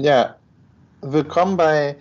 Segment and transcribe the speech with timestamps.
[0.00, 0.36] Ja,
[1.00, 1.96] willkommen bei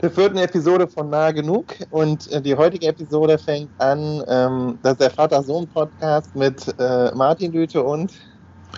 [0.00, 1.74] der vierten Episode von Nahe Genug.
[1.90, 7.50] Und äh, die heutige Episode fängt an, ähm, das ist der Vater-Sohn-Podcast mit äh, Martin
[7.50, 8.12] Lüte und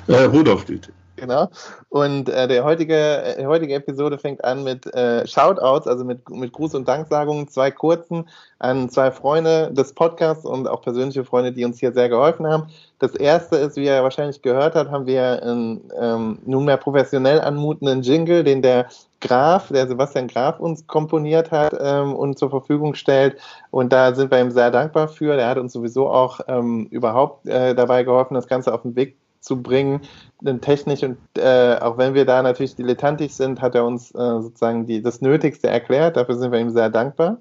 [0.06, 0.94] äh, Rudolf Lüte.
[1.22, 1.48] Genau.
[1.88, 6.52] Und äh, der heutige, die heutige Episode fängt an mit äh, Shoutouts, also mit, mit
[6.52, 8.28] Gruß- und Danksagungen, zwei kurzen
[8.58, 12.66] an zwei Freunde des Podcasts und auch persönliche Freunde, die uns hier sehr geholfen haben.
[12.98, 18.02] Das erste ist, wie er wahrscheinlich gehört hat, haben wir einen ähm, nunmehr professionell anmutenden
[18.02, 18.88] Jingle, den der
[19.20, 23.36] Graf, der Sebastian Graf uns komponiert hat ähm, und zur Verfügung stellt.
[23.70, 25.36] Und da sind wir ihm sehr dankbar für.
[25.36, 29.16] Der hat uns sowieso auch ähm, überhaupt äh, dabei geholfen, das Ganze auf den Weg
[29.42, 30.00] zu bringen,
[30.40, 34.40] denn technisch und äh, auch wenn wir da natürlich dilettantisch sind, hat er uns äh,
[34.40, 36.16] sozusagen die, das Nötigste erklärt.
[36.16, 37.38] Dafür sind wir ihm sehr dankbar.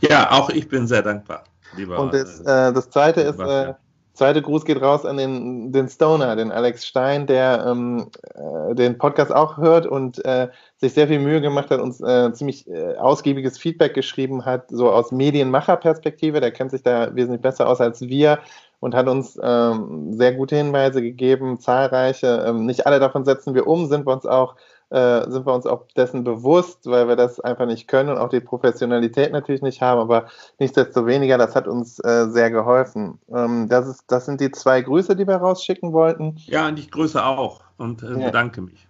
[0.00, 1.44] Ja, auch ich bin sehr dankbar,
[1.76, 1.98] lieber.
[1.98, 3.74] Und das, äh, das zweite ist, äh,
[4.16, 8.96] zweite Gruß geht raus an den, den Stoner, den Alex Stein, der ähm, äh, den
[8.96, 12.96] Podcast auch hört und äh, sich sehr viel Mühe gemacht hat, uns äh, ziemlich äh,
[12.96, 16.40] ausgiebiges Feedback geschrieben hat, so aus Medienmacherperspektive.
[16.40, 18.38] Der kennt sich da wesentlich besser aus als wir
[18.80, 22.44] und hat uns ähm, sehr gute Hinweise gegeben, zahlreiche.
[22.46, 24.56] Ähm, nicht alle davon setzen wir um, sind wir uns auch
[24.90, 28.28] äh, sind wir uns auch dessen bewusst, weil wir das einfach nicht können und auch
[28.28, 30.26] die Professionalität natürlich nicht haben, aber
[30.58, 33.18] nichtsdestoweniger, das hat uns äh, sehr geholfen.
[33.34, 36.36] Ähm, das, ist, das sind die zwei Grüße, die wir rausschicken wollten.
[36.46, 38.26] Ja, und ich grüße auch und äh, ja.
[38.26, 38.88] bedanke mich.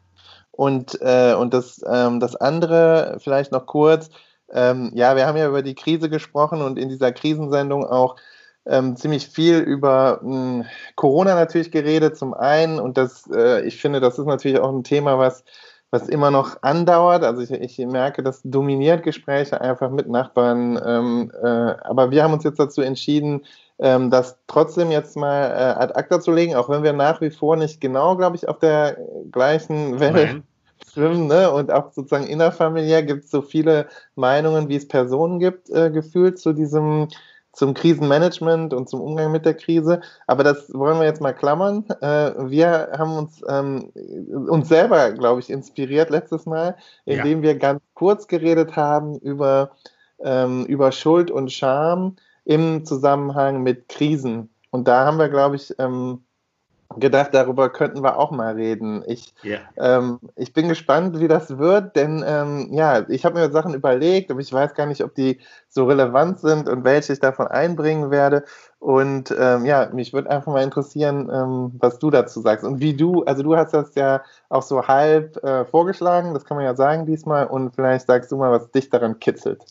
[0.51, 4.11] Und, äh, und das, ähm, das andere vielleicht noch kurz.
[4.51, 8.17] Ähm, ja, wir haben ja über die Krise gesprochen und in dieser Krisensendung auch
[8.67, 10.65] ähm, ziemlich viel über mh, hm,
[10.97, 12.79] Corona natürlich geredet, zum einen.
[12.79, 15.45] Und das, äh, ich finde, das ist natürlich auch ein Thema, was,
[15.91, 17.23] was immer noch andauert.
[17.23, 20.81] Also ich, ich merke, das dominiert Gespräche einfach mit Nachbarn.
[20.85, 23.45] Ähm, äh, aber wir haben uns jetzt dazu entschieden,
[23.79, 27.31] ähm, das trotzdem jetzt mal äh, ad acta zu legen, auch wenn wir nach wie
[27.31, 28.97] vor nicht genau, glaube ich, auf der
[29.31, 30.43] gleichen Welle
[30.93, 31.27] schwimmen.
[31.27, 31.51] Ne?
[31.51, 36.39] Und auch sozusagen innerfamiliär gibt es so viele Meinungen, wie es Personen gibt, äh, gefühlt
[36.39, 37.09] zu diesem
[37.57, 40.03] zum Krisenmanagement und zum Umgang mit der Krise.
[40.27, 41.87] Aber das wollen wir jetzt mal klammern.
[42.03, 43.91] Äh, wir haben uns, ähm,
[44.49, 47.43] uns selber, glaube ich, inspiriert letztes Mal, indem ja.
[47.43, 49.71] wir ganz kurz geredet haben über,
[50.21, 54.51] ähm, über Schuld und Scham im Zusammenhang mit Krisen.
[54.71, 56.26] Und da haben wir, glaube ich, ähm,
[56.99, 59.03] gedacht, darüber könnten wir auch mal reden.
[59.07, 59.61] Ich, yeah.
[59.77, 64.31] ähm, ich bin gespannt, wie das wird, denn ähm, ja, ich habe mir Sachen überlegt,
[64.31, 68.11] aber ich weiß gar nicht, ob die so relevant sind und welche ich davon einbringen
[68.11, 68.45] werde.
[68.79, 72.95] Und ähm, ja, mich würde einfach mal interessieren, ähm, was du dazu sagst und wie
[72.95, 76.75] du, also du hast das ja auch so halb äh, vorgeschlagen, das kann man ja
[76.75, 79.65] sagen diesmal, und vielleicht sagst du mal, was dich daran kitzelt.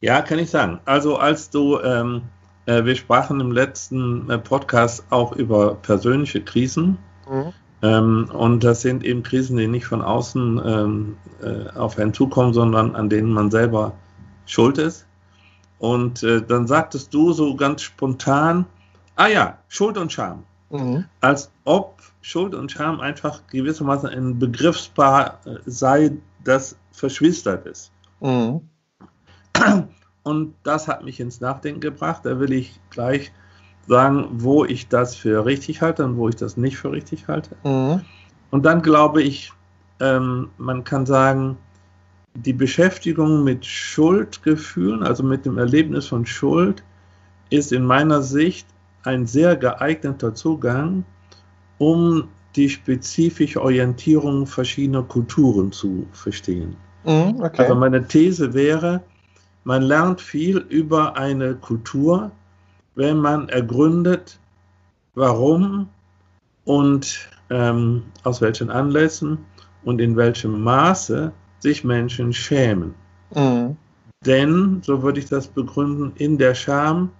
[0.00, 0.80] Ja, kann ich sagen.
[0.84, 6.98] Also als du ähm, äh, wir sprachen im letzten äh, Podcast auch über persönliche Krisen.
[7.30, 7.52] Mhm.
[7.82, 12.54] Ähm, und das sind eben Krisen, die nicht von außen ähm, äh, auf einen zukommen,
[12.54, 13.92] sondern an denen man selber
[14.46, 15.06] schuld ist.
[15.78, 18.64] Und äh, dann sagtest du so ganz spontan,
[19.16, 20.44] ah ja, Schuld und Scham.
[20.70, 21.04] Mhm.
[21.20, 27.92] Als ob Schuld und Scham einfach gewissermaßen ein Begriffspaar äh, sei, das verschwistert ist.
[28.20, 28.62] Mhm.
[30.24, 32.22] Und das hat mich ins Nachdenken gebracht.
[32.24, 33.32] Da will ich gleich
[33.86, 37.56] sagen, wo ich das für richtig halte und wo ich das nicht für richtig halte.
[37.62, 38.00] Mhm.
[38.50, 39.52] Und dann glaube ich,
[40.00, 41.58] ähm, man kann sagen,
[42.34, 46.82] die Beschäftigung mit Schuldgefühlen, also mit dem Erlebnis von Schuld,
[47.50, 48.66] ist in meiner Sicht
[49.04, 51.04] ein sehr geeigneter Zugang,
[51.78, 56.76] um die spezifische Orientierung verschiedener Kulturen zu verstehen.
[57.04, 57.62] Mhm, okay.
[57.62, 59.02] Also meine These wäre,
[59.64, 62.30] man lernt viel über eine Kultur,
[62.94, 64.38] wenn man ergründet,
[65.14, 65.88] warum
[66.64, 69.38] und ähm, aus welchen Anlässen
[69.84, 72.94] und in welchem Maße sich Menschen schämen.
[73.34, 73.76] Mhm.
[74.24, 77.10] Denn, so würde ich das begründen, in der Scham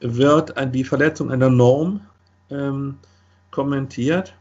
[0.00, 2.00] wird die Verletzung einer Norm
[2.50, 2.98] ähm,
[3.50, 4.34] kommentiert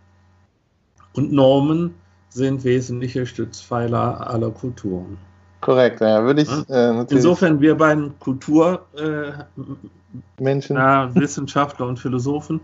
[1.14, 1.96] und Normen
[2.30, 5.18] sind wesentliche Stützpfeiler aller Kulturen.
[5.64, 6.50] Korrekt, ja, würde ich.
[6.70, 8.86] Äh, Insofern, wir beiden Kulturmenschen,
[10.76, 12.60] äh, Wissenschaftler und Philosophen,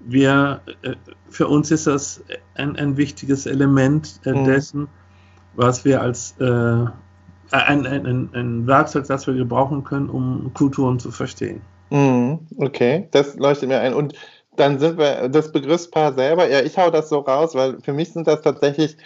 [0.00, 0.92] wir, äh,
[1.30, 2.22] für uns ist das
[2.54, 4.44] ein, ein wichtiges Element äh, mhm.
[4.44, 4.88] dessen,
[5.54, 11.10] was wir als äh, ein, ein, ein, Werkzeug, das wir gebrauchen können, um Kulturen zu
[11.10, 11.62] verstehen.
[11.88, 12.40] Mhm.
[12.58, 13.94] Okay, das leuchtet mir ein.
[13.94, 14.12] Und
[14.56, 18.12] dann sind wir das Begriffspaar selber, ja, ich hau das so raus, weil für mich
[18.12, 18.98] sind das tatsächlich,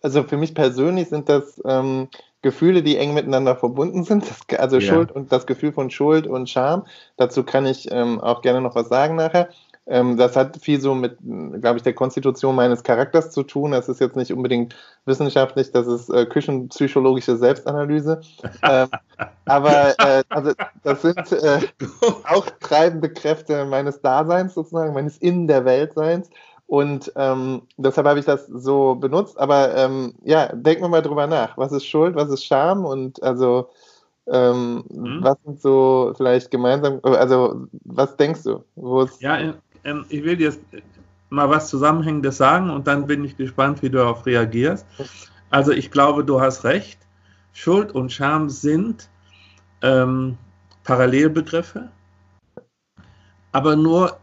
[0.00, 2.08] also für mich persönlich sind das ähm,
[2.42, 4.82] Gefühle, die eng miteinander verbunden sind, das, also ja.
[4.82, 6.84] Schuld und das Gefühl von Schuld und Scham.
[7.16, 9.48] Dazu kann ich ähm, auch gerne noch was sagen nachher.
[9.86, 13.72] ähm, das hat viel so mit, glaube ich, der Konstitution meines Charakters zu tun.
[13.72, 18.20] Das ist jetzt nicht unbedingt wissenschaftlich, das ist äh, küchenpsychologische Selbstanalyse.
[18.62, 18.88] ähm,
[19.46, 20.52] aber äh, also,
[20.84, 21.60] das sind äh,
[22.24, 26.30] auch treibende Kräfte meines Daseins sozusagen, meines In der Weltseins.
[26.68, 29.40] Und ähm, deshalb habe ich das so benutzt.
[29.40, 31.56] Aber ähm, ja, denken wir mal drüber nach.
[31.56, 32.84] Was ist Schuld, was ist Scham?
[32.84, 33.70] Und also
[34.30, 35.18] ähm, mhm.
[35.22, 38.62] was sind so vielleicht gemeinsam, also was denkst du?
[39.20, 39.54] ja,
[39.84, 40.52] ähm, ich will dir
[41.30, 44.86] mal was Zusammenhängendes sagen und dann bin ich gespannt, wie du darauf reagierst.
[45.48, 46.98] Also ich glaube, du hast recht.
[47.54, 49.08] Schuld und Scham sind
[49.80, 50.36] ähm,
[50.84, 51.88] Parallelbegriffe,
[53.52, 54.18] aber nur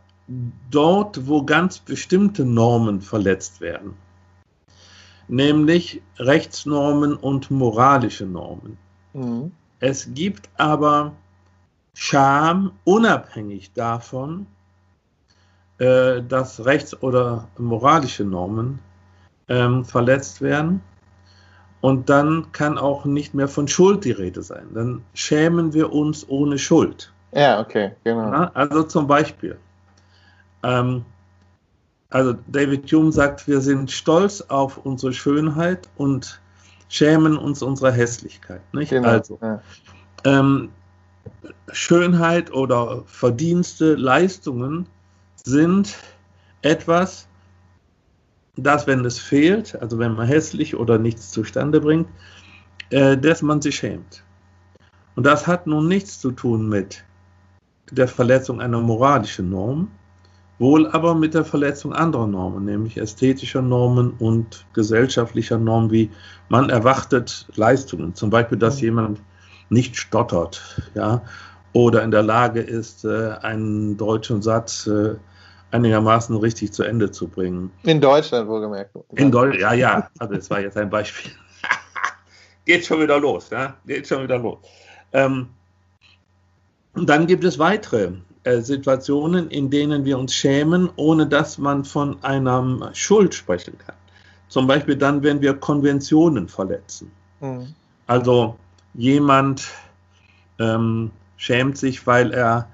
[0.71, 3.93] dort, wo ganz bestimmte Normen verletzt werden,
[5.27, 8.77] nämlich Rechtsnormen und moralische Normen.
[9.13, 9.51] Mhm.
[9.79, 11.13] Es gibt aber
[11.93, 14.47] Scham unabhängig davon,
[15.77, 18.79] äh, dass rechts- oder moralische Normen
[19.47, 20.81] ähm, verletzt werden.
[21.81, 24.67] Und dann kann auch nicht mehr von Schuld die Rede sein.
[24.73, 27.13] Dann schämen wir uns ohne Schuld.
[27.31, 28.31] Ja, okay, genau.
[28.31, 29.57] Ja, also zum Beispiel,
[30.65, 31.05] ähm,
[32.09, 36.39] also David Hume sagt, wir sind stolz auf unsere Schönheit und
[36.89, 38.61] schämen uns unserer Hässlichkeit.
[38.73, 38.89] Nicht?
[38.89, 39.39] Genau, also,
[40.23, 40.69] ähm,
[41.71, 44.87] Schönheit oder Verdienste, Leistungen
[45.43, 45.95] sind
[46.61, 47.27] etwas,
[48.55, 52.07] das, wenn es fehlt, also wenn man hässlich oder nichts zustande bringt,
[52.91, 54.23] äh, dass man sich schämt.
[55.15, 57.03] Und das hat nun nichts zu tun mit
[57.91, 59.91] der Verletzung einer moralischen Norm,
[60.59, 66.09] wohl aber mit der Verletzung anderer Normen, nämlich ästhetischer Normen und gesellschaftlicher Normen, wie
[66.49, 68.15] man erwartet Leistungen.
[68.15, 68.83] Zum Beispiel, dass mhm.
[68.83, 69.21] jemand
[69.69, 70.61] nicht stottert,
[70.93, 71.21] ja,
[71.73, 75.15] oder in der Lage ist, äh, einen deutschen Satz äh,
[75.71, 77.71] einigermaßen richtig zu Ende zu bringen.
[77.83, 78.95] In Deutschland wohlgemerkt.
[79.15, 80.09] In Deutschland, ja, ja.
[80.19, 81.31] Also das war jetzt ein Beispiel.
[82.65, 83.75] Geht schon wieder los, ja?
[83.85, 84.59] Geht schon wieder los.
[85.11, 85.49] Ähm,
[86.93, 88.13] und dann gibt es weitere
[88.45, 93.95] Situationen, in denen wir uns schämen, ohne dass man von einer Schuld sprechen kann.
[94.47, 97.11] Zum Beispiel dann, wenn wir Konventionen verletzen.
[97.41, 97.73] Mhm.
[98.07, 98.55] Also
[98.93, 99.67] jemand
[100.59, 102.67] ähm, schämt sich, weil er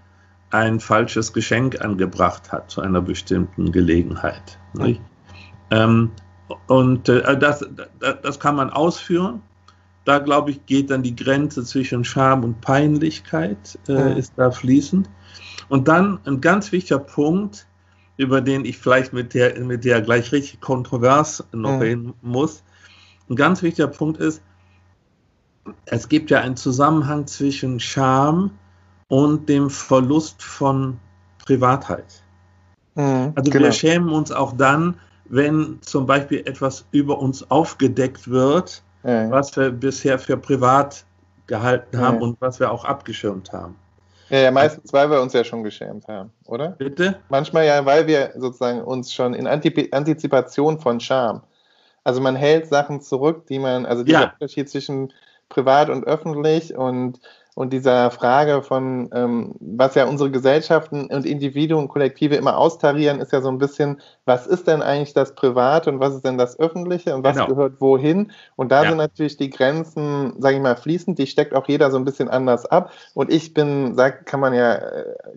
[0.52, 4.60] ein falsches Geschenk angebracht hat zu einer bestimmten Gelegenheit.
[4.74, 4.98] Mhm.
[5.72, 6.12] Ähm,
[6.68, 7.66] und äh, das,
[8.00, 9.42] das kann man ausführen.
[10.04, 14.18] Da, glaube ich, geht dann die Grenze zwischen Scham und Peinlichkeit, äh, mhm.
[14.18, 15.10] ist da fließend.
[15.72, 17.66] Und dann ein ganz wichtiger Punkt,
[18.18, 21.82] über den ich vielleicht mit der, mit der gleich richtig kontrovers noch mhm.
[21.82, 22.62] reden muss.
[23.30, 24.42] Ein ganz wichtiger Punkt ist,
[25.86, 28.52] es gibt ja einen Zusammenhang zwischen Scham
[29.08, 31.00] und dem Verlust von
[31.46, 32.22] Privatheit.
[32.96, 33.64] Mhm, also genau.
[33.64, 39.32] wir schämen uns auch dann, wenn zum Beispiel etwas über uns aufgedeckt wird, ja.
[39.32, 41.06] was wir bisher für privat
[41.48, 42.24] gehalten haben ja.
[42.24, 43.78] und was wir auch abgeschirmt haben.
[44.32, 46.70] Ja, ja, meistens, weil wir uns ja schon geschämt haben, oder?
[46.70, 47.20] Bitte?
[47.28, 51.44] Manchmal ja, weil wir sozusagen uns schon in Antizipation von Scham.
[52.06, 54.34] Also man hält Sachen zurück, die man, also dieser ja.
[54.34, 55.12] Unterschied zwischen
[55.50, 57.20] privat und öffentlich und
[57.54, 63.20] und dieser Frage von, ähm, was ja unsere Gesellschaften und Individuen und Kollektive immer austarieren,
[63.20, 66.38] ist ja so ein bisschen, was ist denn eigentlich das Private und was ist denn
[66.38, 67.48] das Öffentliche und was genau.
[67.48, 68.32] gehört wohin?
[68.56, 68.90] Und da ja.
[68.90, 72.30] sind natürlich die Grenzen, sage ich mal, fließend, die steckt auch jeder so ein bisschen
[72.30, 72.92] anders ab.
[73.16, 74.78] Und ich bin, sag, kann man ja,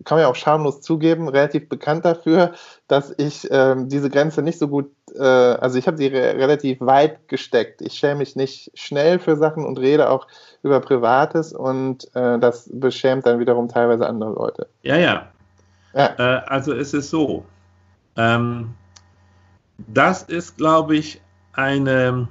[0.03, 2.53] kann man ja auch schamlos zugeben, relativ bekannt dafür,
[2.87, 6.79] dass ich ähm, diese Grenze nicht so gut, äh, also ich habe sie re relativ
[6.79, 7.81] weit gesteckt.
[7.81, 10.27] Ich schäme mich nicht schnell für Sachen und rede auch
[10.61, 14.67] über Privates und äh, das beschämt dann wiederum teilweise andere Leute.
[14.83, 15.27] Ja, ja.
[15.95, 16.13] ja.
[16.17, 17.45] Äh, also es ist so.
[18.15, 18.73] Ähm,
[19.77, 21.21] das ist, glaube ich,
[21.53, 22.27] eine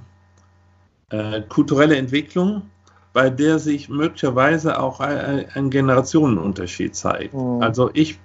[1.10, 2.70] äh, kulturelle Entwicklung,
[3.12, 7.34] bei der sich möglicherweise auch ein, ein Generationenunterschied zeigt.
[7.34, 7.62] Mhm.
[7.62, 8.18] Also ich,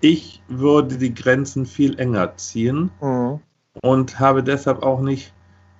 [0.00, 3.40] ich würde die Grenzen viel enger ziehen mhm.
[3.82, 5.32] und habe deshalb auch nicht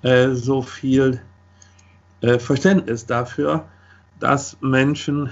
[0.02, 1.20] äh, so viel
[2.20, 3.64] äh, Verständnis dafür,
[4.20, 5.30] dass Menschen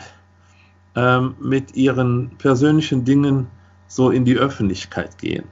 [0.97, 3.47] ähm, mit ihren persönlichen Dingen
[3.87, 5.45] so in die Öffentlichkeit gehen.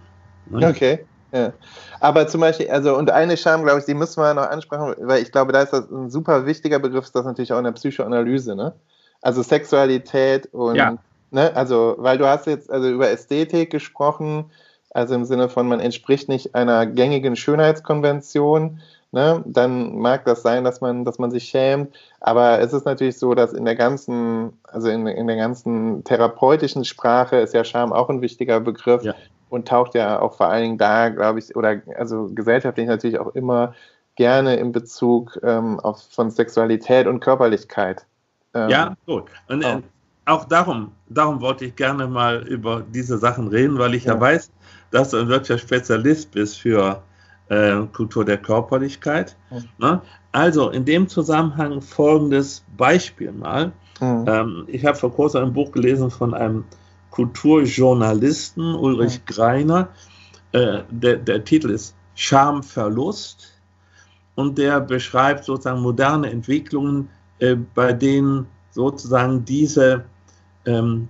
[0.51, 0.69] Ne?
[0.69, 1.01] Okay.
[1.33, 1.53] Ja.
[2.01, 5.23] Aber zum Beispiel, also und eine Scham, glaube ich, die müssen wir noch ansprechen, weil
[5.23, 7.73] ich glaube, da ist das ein super wichtiger Begriff, ist das natürlich auch in der
[7.73, 8.73] Psychoanalyse, ne?
[9.21, 10.97] Also Sexualität und ja.
[11.31, 14.47] ne, also, weil du hast jetzt also über Ästhetik gesprochen,
[14.91, 18.81] also im Sinne von, man entspricht nicht einer gängigen Schönheitskonvention,
[19.13, 21.95] ne, dann mag das sein, dass man, dass man sich schämt.
[22.21, 26.85] Aber es ist natürlich so, dass in der ganzen, also in, in der ganzen therapeutischen
[26.85, 29.03] Sprache ist ja Scham auch ein wichtiger Begriff.
[29.03, 29.15] Ja.
[29.49, 33.35] Und taucht ja auch vor allen Dingen da, glaube ich, oder also gesellschaftlich natürlich auch
[33.35, 33.75] immer
[34.17, 38.07] gerne in Bezug ähm, auf, von Sexualität und Körperlichkeit.
[38.55, 39.25] Ähm, ja, gut.
[39.49, 39.81] Und äh,
[40.27, 44.21] auch darum, darum wollte ich gerne mal über diese Sachen reden, weil ich ja, ja
[44.21, 44.51] weiß,
[44.91, 47.03] dass du ein wirklicher Spezialist bist für
[47.49, 49.37] äh, Kultur der Körperlichkeit.
[49.51, 49.69] Mhm.
[49.79, 50.03] Ne?
[50.33, 53.73] Also in dem Zusammenhang folgendes Beispiel mal.
[54.01, 54.25] Mhm.
[54.27, 56.65] Ähm, ich habe vor kurzem ein Buch gelesen von einem
[57.19, 59.27] Kulturjournalisten Ulrich.
[59.27, 59.89] Greiner.
[60.53, 63.61] Äh, der, der Titel ist Schamverlust
[64.37, 67.09] und der beschreibt sozusagen moderne Entwicklungen,
[67.41, 70.05] äh, bei denen sozusagen diese
[70.65, 71.09] ähm,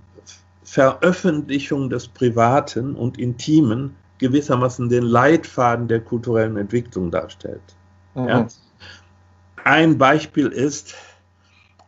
[0.65, 7.77] Veröffentlichung des Privaten und Intimen gewissermaßen den Leitfaden der kulturellen Entwicklung darstellt.
[8.15, 8.29] Mhm.
[8.29, 8.47] Ja.
[9.63, 10.95] Ein Beispiel ist,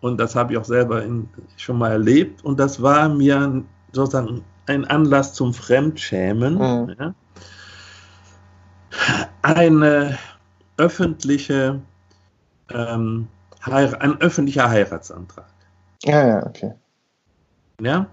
[0.00, 4.44] und das habe ich auch selber in, schon mal erlebt, und das war mir sozusagen
[4.66, 6.54] ein Anlass zum Fremdschämen.
[6.54, 6.96] Mhm.
[6.98, 7.14] Ja.
[9.42, 10.18] Eine
[10.76, 11.80] öffentliche,
[12.70, 13.28] ähm,
[13.62, 15.46] ein öffentlicher Heiratsantrag.
[16.04, 16.72] Ja, ja, okay.
[17.80, 18.06] Ja,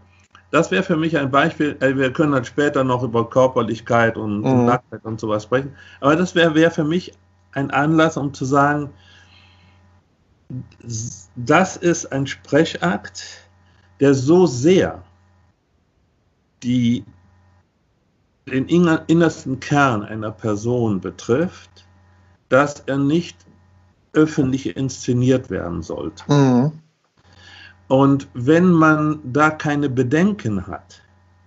[0.52, 1.78] das wäre für mich ein Beispiel.
[1.80, 4.66] Äh, wir können dann später noch über Körperlichkeit und, mhm.
[4.66, 5.76] Nacktheit und sowas sprechen.
[6.00, 7.14] Aber das wäre wär für mich
[7.54, 8.90] ein Anlass, um zu sagen,
[11.36, 13.50] das ist ein Sprechakt,
[14.00, 15.04] der so sehr
[16.64, 17.04] die,
[18.48, 21.88] den innersten Kern einer Person betrifft,
[22.50, 23.38] dass er nicht
[24.14, 26.24] öffentlich inszeniert werden sollte.
[26.32, 26.72] Mhm.
[27.88, 31.02] Und wenn man da keine Bedenken hat,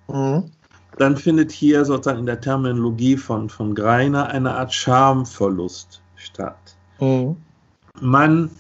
[0.09, 0.51] mhm.
[0.97, 6.77] dann findet hier sozusagen in der Terminologie von, von Greiner eine Art Schamverlust statt.
[7.01, 7.37] Mhm.
[8.01, 8.51] Man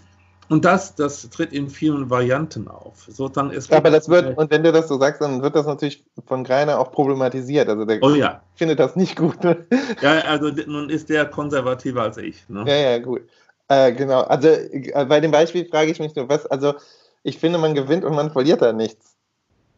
[0.50, 3.06] und das, das tritt in vielen Varianten auf.
[3.08, 6.04] Sozusagen, es Aber das wird, und wenn du das so sagst, dann wird das natürlich
[6.26, 7.68] von Greiner auch problematisiert.
[7.68, 8.42] Also der oh ja.
[8.56, 9.44] findet das nicht gut.
[9.44, 9.64] Ne?
[10.02, 12.48] Ja, also nun ist der konservativer als ich.
[12.48, 12.64] Ne?
[12.66, 13.22] Ja, ja, gut.
[13.68, 14.22] Äh, genau.
[14.22, 16.74] Also äh, bei dem Beispiel frage ich mich nur, was, also
[17.22, 19.14] ich finde, man gewinnt und man verliert da nichts.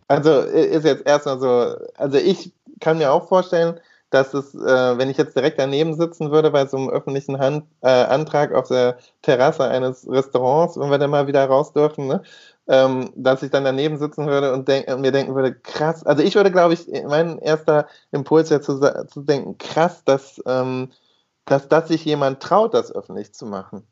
[0.08, 2.50] Also ist jetzt erstmal so, also ich
[2.80, 3.78] kann mir auch vorstellen,
[4.12, 7.64] dass es, äh, wenn ich jetzt direkt daneben sitzen würde bei so einem öffentlichen Hand,
[7.80, 12.22] äh, Antrag auf der Terrasse eines Restaurants, wenn wir dann mal wieder raus dürfen, ne?
[12.68, 16.34] ähm, dass ich dann daneben sitzen würde und denk, mir denken würde, krass, also ich
[16.34, 20.90] würde, glaube ich, mein erster Impuls wäre zu, zu denken, krass, dass, ähm,
[21.46, 23.86] dass, dass sich jemand traut, das öffentlich zu machen.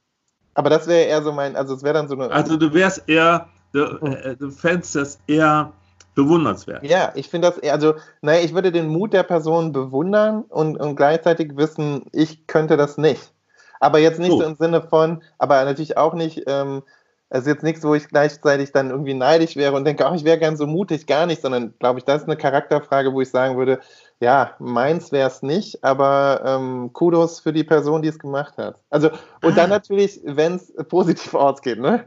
[0.52, 2.30] Aber das wäre eher so mein, also es wäre dann so eine.
[2.30, 5.72] Also du wärst eher, du, äh, du fändest das eher
[6.14, 6.82] bewundernswert.
[6.84, 10.76] Ja, ich finde das eher, also, naja, ich würde den Mut der Person bewundern und,
[10.76, 13.32] und gleichzeitig wissen, ich könnte das nicht.
[13.80, 16.82] Aber jetzt nicht so, so im Sinne von, aber natürlich auch nicht, ähm,
[17.30, 20.38] ist jetzt nichts, wo ich gleichzeitig dann irgendwie neidisch wäre und denke, ach, ich wäre
[20.38, 23.56] gern so mutig, gar nicht, sondern glaube ich, das ist eine Charakterfrage, wo ich sagen
[23.56, 23.78] würde,
[24.18, 28.82] ja, meins wäre es nicht, aber ähm, Kudos für die Person, die es gemacht hat.
[28.90, 29.10] Also,
[29.42, 29.56] und ah.
[29.56, 32.04] dann natürlich, wenn es positiv ausgeht, ne?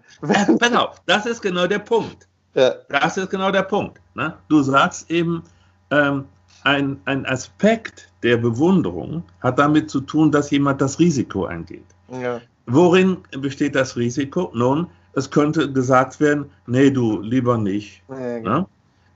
[0.59, 2.27] genau, das ist genau der Punkt.
[2.55, 2.75] Ja.
[2.89, 3.99] Das ist genau der Punkt.
[4.15, 4.33] Ne?
[4.47, 5.43] Du sagst eben,
[5.91, 6.25] ähm,
[6.63, 11.85] ein, ein Aspekt der Bewunderung hat damit zu tun, dass jemand das Risiko eingeht.
[12.09, 12.41] Ja.
[12.65, 14.51] Worin besteht das Risiko?
[14.53, 18.01] Nun, es könnte gesagt werden, nee, du lieber nicht.
[18.09, 18.67] Ja, genau.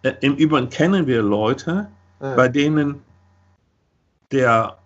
[0.03, 0.17] ne?
[0.21, 1.87] Im Übrigen kennen wir Leute,
[2.21, 2.35] ja.
[2.35, 3.01] bei denen
[4.31, 4.77] der,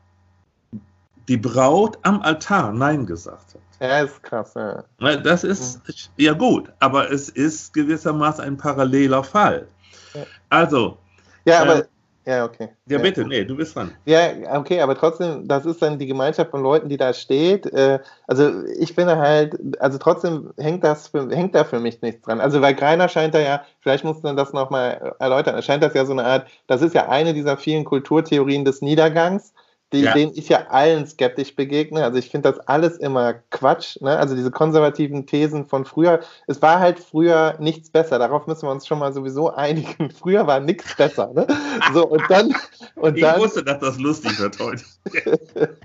[1.28, 3.71] die Braut am Altar Nein gesagt hat.
[3.82, 4.84] Ja, ist krass, ja.
[5.18, 5.82] Das ist
[6.16, 9.68] ja gut, aber es ist gewissermaßen ein paralleler Fall.
[10.50, 11.00] Also.
[11.46, 11.80] Ja, aber.
[11.80, 11.84] Äh,
[12.24, 12.70] ja, okay.
[12.88, 13.96] Ja, bitte, nee, du bist dran.
[14.06, 14.20] Ja,
[14.52, 17.66] okay, aber trotzdem, das ist dann die Gemeinschaft von Leuten, die da steht.
[17.74, 17.98] Äh,
[18.28, 22.40] also ich finde halt, also trotzdem hängt das für, hängt da für mich nichts dran.
[22.40, 26.06] Also weil Greiner scheint da ja, vielleicht muss man das nochmal erläutern, scheint das ja
[26.06, 29.54] so eine Art, das ist ja eine dieser vielen Kulturtheorien des Niedergangs,
[29.94, 30.14] die, ja.
[30.14, 32.04] denen ich ja allen skeptisch begegne.
[32.04, 34.00] Also ich finde das alles immer Quatsch.
[34.02, 34.18] Ne?
[34.18, 36.22] Also diese konservativen Thesen von früher.
[36.48, 38.18] Es war halt früher nichts besser.
[38.20, 40.12] Darauf müssen wir uns schon mal sowieso einigen.
[40.22, 41.32] Früher war nichts besser.
[41.34, 41.48] Ne?
[41.94, 42.56] So und dann
[42.96, 44.84] und ich dann, wusste, dass das lustig wird heute.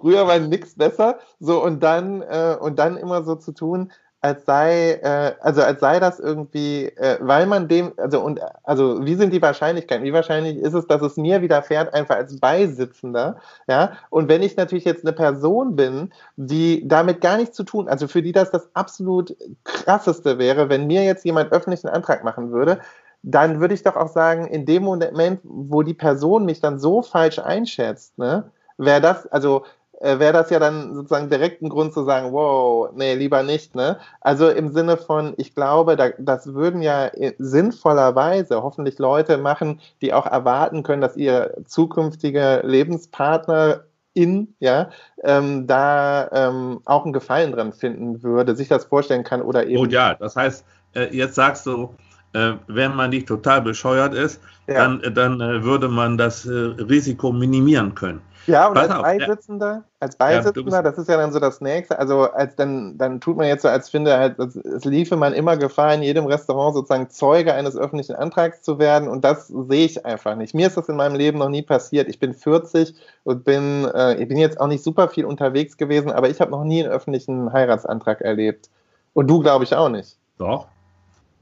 [0.00, 1.18] früher war nichts besser.
[1.38, 3.92] So und dann äh, und dann immer so zu tun,
[4.24, 9.04] als sei, äh, also als sei das irgendwie, äh, weil man dem, also und also
[9.04, 10.02] wie sind die Wahrscheinlichkeiten?
[10.02, 13.36] Wie wahrscheinlich ist es, dass es mir widerfährt, einfach als Beisitzender,
[13.68, 13.92] ja?
[14.08, 18.08] Und wenn ich natürlich jetzt eine Person bin, die damit gar nichts zu tun, also
[18.08, 22.78] für die das das absolut krasseste wäre, wenn mir jetzt jemand öffentlichen Antrag machen würde,
[23.22, 27.02] dann würde ich doch auch sagen, in dem Moment, wo die Person mich dann so
[27.02, 29.64] falsch einschätzt, ne, wäre das, also
[30.00, 33.74] äh, wäre das ja dann sozusagen direkt ein Grund zu sagen, wow, nee, lieber nicht.
[33.74, 33.98] Ne?
[34.20, 40.12] Also im Sinne von, ich glaube, da, das würden ja sinnvollerweise hoffentlich Leute machen, die
[40.12, 43.84] auch erwarten können, dass ihr zukünftige Lebenspartner
[44.14, 44.90] in, ja,
[45.24, 49.78] ähm, da ähm, auch einen Gefallen dran finden würde, sich das vorstellen kann oder eben.
[49.78, 51.94] Oh ja, das heißt, äh, jetzt sagst du,
[52.32, 54.74] äh, wenn man nicht total bescheuert ist, ja.
[54.74, 58.20] dann, äh, dann äh, würde man das äh, Risiko minimieren können.
[58.46, 61.60] Ja, und Pass als auf, Beisitzender, als Beisitzender, ja, das ist ja dann so das
[61.60, 61.98] Nächste.
[61.98, 65.56] Also als dann, dann tut man jetzt so, als finde halt, es liefe man immer
[65.56, 69.08] Gefahr, in jedem Restaurant sozusagen Zeuge eines öffentlichen Antrags zu werden.
[69.08, 70.54] Und das sehe ich einfach nicht.
[70.54, 72.08] Mir ist das in meinem Leben noch nie passiert.
[72.08, 76.10] Ich bin 40 und bin, äh, ich bin jetzt auch nicht super viel unterwegs gewesen,
[76.10, 78.68] aber ich habe noch nie einen öffentlichen Heiratsantrag erlebt.
[79.14, 80.18] Und du, glaube ich, auch nicht.
[80.38, 80.66] Doch.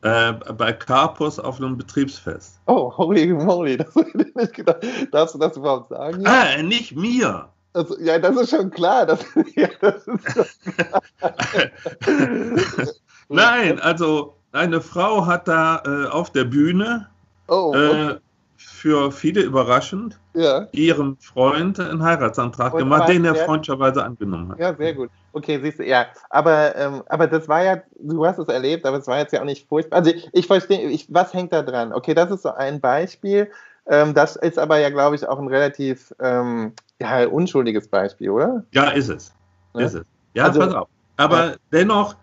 [0.03, 2.61] Äh, bei Carpus auf einem Betriebsfest.
[2.67, 4.85] Oh, holy moly, das hätte ich nicht gedacht.
[5.13, 6.27] Darfst du das überhaupt sagen?
[6.27, 7.49] Ah, nicht mir.
[7.75, 9.07] Also, ja, das ist schon klar.
[9.07, 10.05] Das, ja, das.
[13.29, 17.09] Nein, also eine Frau hat da äh, auf der Bühne
[17.47, 18.17] oh, äh, okay.
[18.65, 20.67] Für viele überraschend ja.
[20.73, 24.59] ihrem Freund einen Heiratsantrag Und gemacht, den er freundlicherweise angenommen hat.
[24.59, 25.11] Ja, sehr gut.
[25.33, 26.07] Okay, siehst du, ja.
[26.31, 29.41] Aber, ähm, aber das war ja, du hast es erlebt, aber es war jetzt ja
[29.41, 29.99] auch nicht furchtbar.
[29.99, 31.93] Also ich, ich verstehe, ich, was hängt da dran?
[31.93, 33.51] Okay, das ist so ein Beispiel.
[33.87, 38.65] Ähm, das ist aber ja, glaube ich, auch ein relativ ähm, ja, unschuldiges Beispiel, oder?
[38.73, 39.33] Ja, ist es.
[39.75, 39.85] Ne?
[39.85, 40.05] Ist es.
[40.35, 40.89] Ja, also, pass auf.
[41.17, 41.57] Aber ja.
[41.73, 42.15] dennoch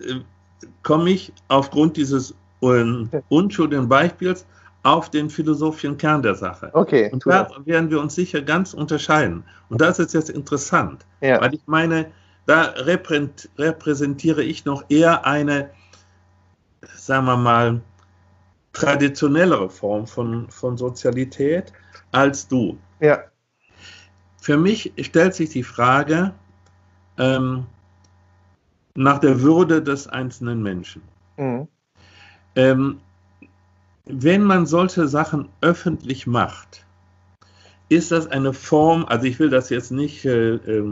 [0.00, 0.20] äh,
[0.82, 4.44] komme ich aufgrund dieses un unschuldigen Beispiels
[4.88, 6.70] auf den philosophischen Kern der Sache.
[6.72, 7.10] Okay.
[7.12, 9.44] Und da werden wir uns sicher ganz unterscheiden.
[9.68, 11.40] Und das ist jetzt interessant, ja.
[11.40, 12.10] weil ich meine,
[12.46, 12.74] da
[13.58, 15.70] repräsentiere ich noch eher eine,
[16.96, 17.80] sagen wir mal,
[18.72, 21.72] traditionellere Form von, von Sozialität
[22.12, 22.78] als du.
[23.00, 23.18] Ja.
[24.40, 26.32] Für mich stellt sich die Frage
[27.18, 27.66] ähm,
[28.94, 31.02] nach der Würde des einzelnen Menschen.
[31.36, 31.68] Mhm.
[32.56, 33.00] Ähm,
[34.08, 36.84] wenn man solche Sachen öffentlich macht,
[37.88, 40.82] ist das eine Form, also ich will das jetzt nicht äh, äh,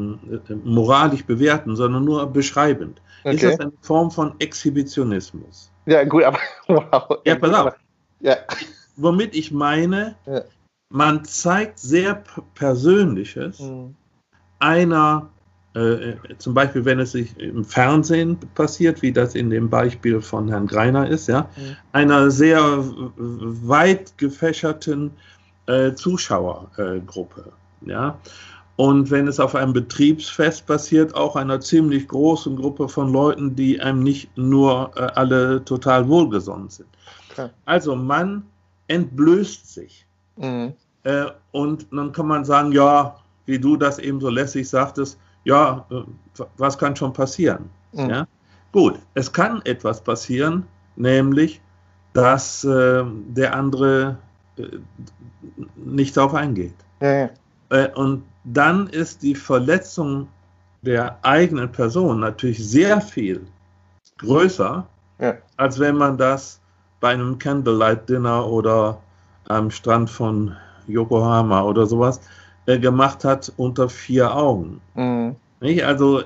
[0.65, 3.03] moralisch bewerten, sondern nur beschreibend.
[3.25, 3.35] Okay.
[3.35, 5.71] Ist das eine Form von Exhibitionismus?
[5.87, 7.19] Ja, gut, aber wow.
[7.25, 7.75] Ja, pass auf.
[8.21, 8.37] Ja.
[8.97, 10.43] Womit ich meine, ja.
[10.89, 12.23] man zeigt sehr
[12.55, 13.95] Persönliches mhm.
[14.59, 15.29] einer,
[16.39, 20.67] zum Beispiel, wenn es sich im Fernsehen passiert, wie das in dem Beispiel von Herrn
[20.67, 21.77] Greiner ist, ja, mhm.
[21.93, 22.83] einer sehr
[23.17, 25.11] weit gefächerten
[25.67, 27.53] äh, Zuschauergruppe.
[27.85, 28.19] ja?
[28.77, 33.81] Und wenn es auf einem Betriebsfest passiert, auch einer ziemlich großen Gruppe von Leuten, die
[33.81, 36.89] einem nicht nur äh, alle total wohlgesonnen sind.
[37.33, 37.49] Okay.
[37.65, 38.45] Also man
[38.89, 40.07] entblößt sich.
[40.37, 40.75] Mhm.
[41.05, 45.87] Äh, und dann kann man sagen, ja, wie du das eben so lässig sagtest, ja,
[45.91, 46.03] äh,
[46.59, 47.71] was kann schon passieren?
[47.93, 48.11] Mhm.
[48.11, 48.27] Ja?
[48.73, 51.61] Gut, es kann etwas passieren, nämlich,
[52.13, 54.19] dass äh, der andere
[54.59, 54.67] äh,
[55.77, 56.75] nicht darauf eingeht.
[57.01, 57.31] Ja, ja.
[57.71, 60.29] Äh, und dann ist die Verletzung
[60.83, 63.47] der eigenen Person natürlich sehr viel
[64.19, 64.87] größer,
[65.21, 65.35] ja.
[65.57, 66.61] als wenn man das
[67.01, 68.99] bei einem Candlelight-Dinner oder
[69.49, 70.57] am Strand von
[70.89, 72.21] Yokohama oder sowas
[72.67, 74.81] äh, gemacht hat unter vier Augen.
[74.95, 75.37] Mhm.
[75.85, 76.23] Also,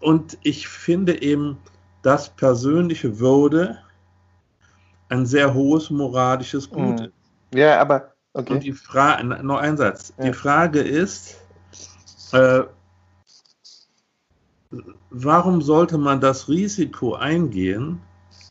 [0.00, 1.56] und ich finde eben,
[2.02, 3.78] dass persönliche Würde
[5.08, 7.04] ein sehr hohes moralisches Gut mhm.
[7.06, 7.12] ist.
[7.54, 8.54] Ja, aber okay.
[8.54, 10.12] Und die Frage, noch ein Satz.
[10.18, 10.24] Ja.
[10.24, 11.36] Die Frage ist,
[12.32, 12.64] äh,
[15.10, 18.00] warum sollte man das Risiko eingehen,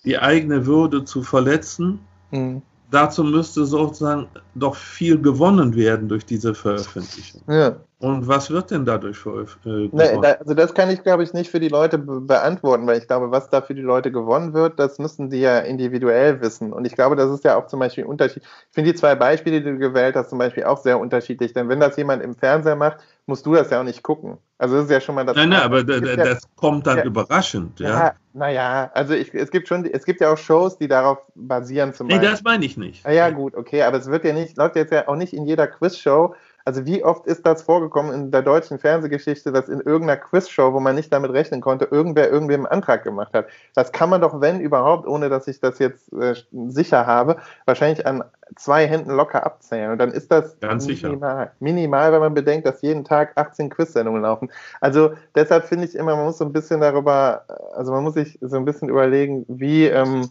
[0.06, 2.00] die eigene Würde zu verletzen?
[2.32, 2.62] Mhm.
[2.90, 7.42] Dazu müsste sozusagen doch viel gewonnen werden durch diese Veröffentlichung.
[7.48, 7.78] Ja.
[8.00, 9.94] Und was wird denn dadurch veröffentlicht?
[9.94, 12.98] Äh, nee, also das kann ich, glaube ich, nicht für die Leute be beantworten, weil
[12.98, 16.74] ich glaube, was da für die Leute gewonnen wird, das müssen die ja individuell wissen.
[16.74, 18.44] Und ich glaube, das ist ja auch zum Beispiel Unterschied.
[18.44, 21.54] Ich finde die zwei Beispiele, die du gewählt hast, zum Beispiel auch sehr unterschiedlich.
[21.54, 24.38] Denn wenn das jemand im Fernseher macht, musst du das ja auch nicht gucken.
[24.58, 25.38] Also das ist ja schon mal das.
[25.38, 27.90] Nein, nein, aber das, ja, kommt dann ja, überraschend, ja.
[27.90, 31.94] ja naja, also ich, es gibt schon, es gibt ja auch Shows, die darauf basieren
[31.94, 32.30] zum nee, Beispiel.
[32.30, 33.06] Nee, das meine ich nicht.
[33.06, 35.46] Ah, ja, gut, okay, aber es wird ja nicht, läuft jetzt ja auch nicht in
[35.46, 40.18] jeder Quizshow also wie oft ist das vorgekommen in der deutschen Fernsehgeschichte, dass in irgendeiner
[40.18, 43.48] Quizshow, wo man nicht damit rechnen konnte, irgendwer irgendwem einen Antrag gemacht hat?
[43.76, 48.06] Das kann man doch, wenn überhaupt, ohne dass ich das jetzt äh, sicher habe, wahrscheinlich
[48.06, 48.24] an
[48.56, 49.92] zwei Händen locker abzählen.
[49.92, 51.52] Und dann ist das minimal.
[51.60, 54.50] Minimal, wenn man bedenkt, dass jeden Tag 18 Quiz-Sendungen laufen.
[54.80, 57.44] Also deshalb finde ich immer, man muss so ein bisschen darüber,
[57.76, 60.30] also man muss sich so ein bisschen überlegen, wie, ähm,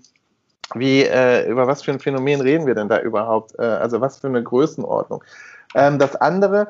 [0.74, 3.58] wie, äh, über was für ein Phänomen reden wir denn da überhaupt?
[3.58, 5.22] Äh, also was für eine Größenordnung?
[5.74, 6.68] Ähm, das andere,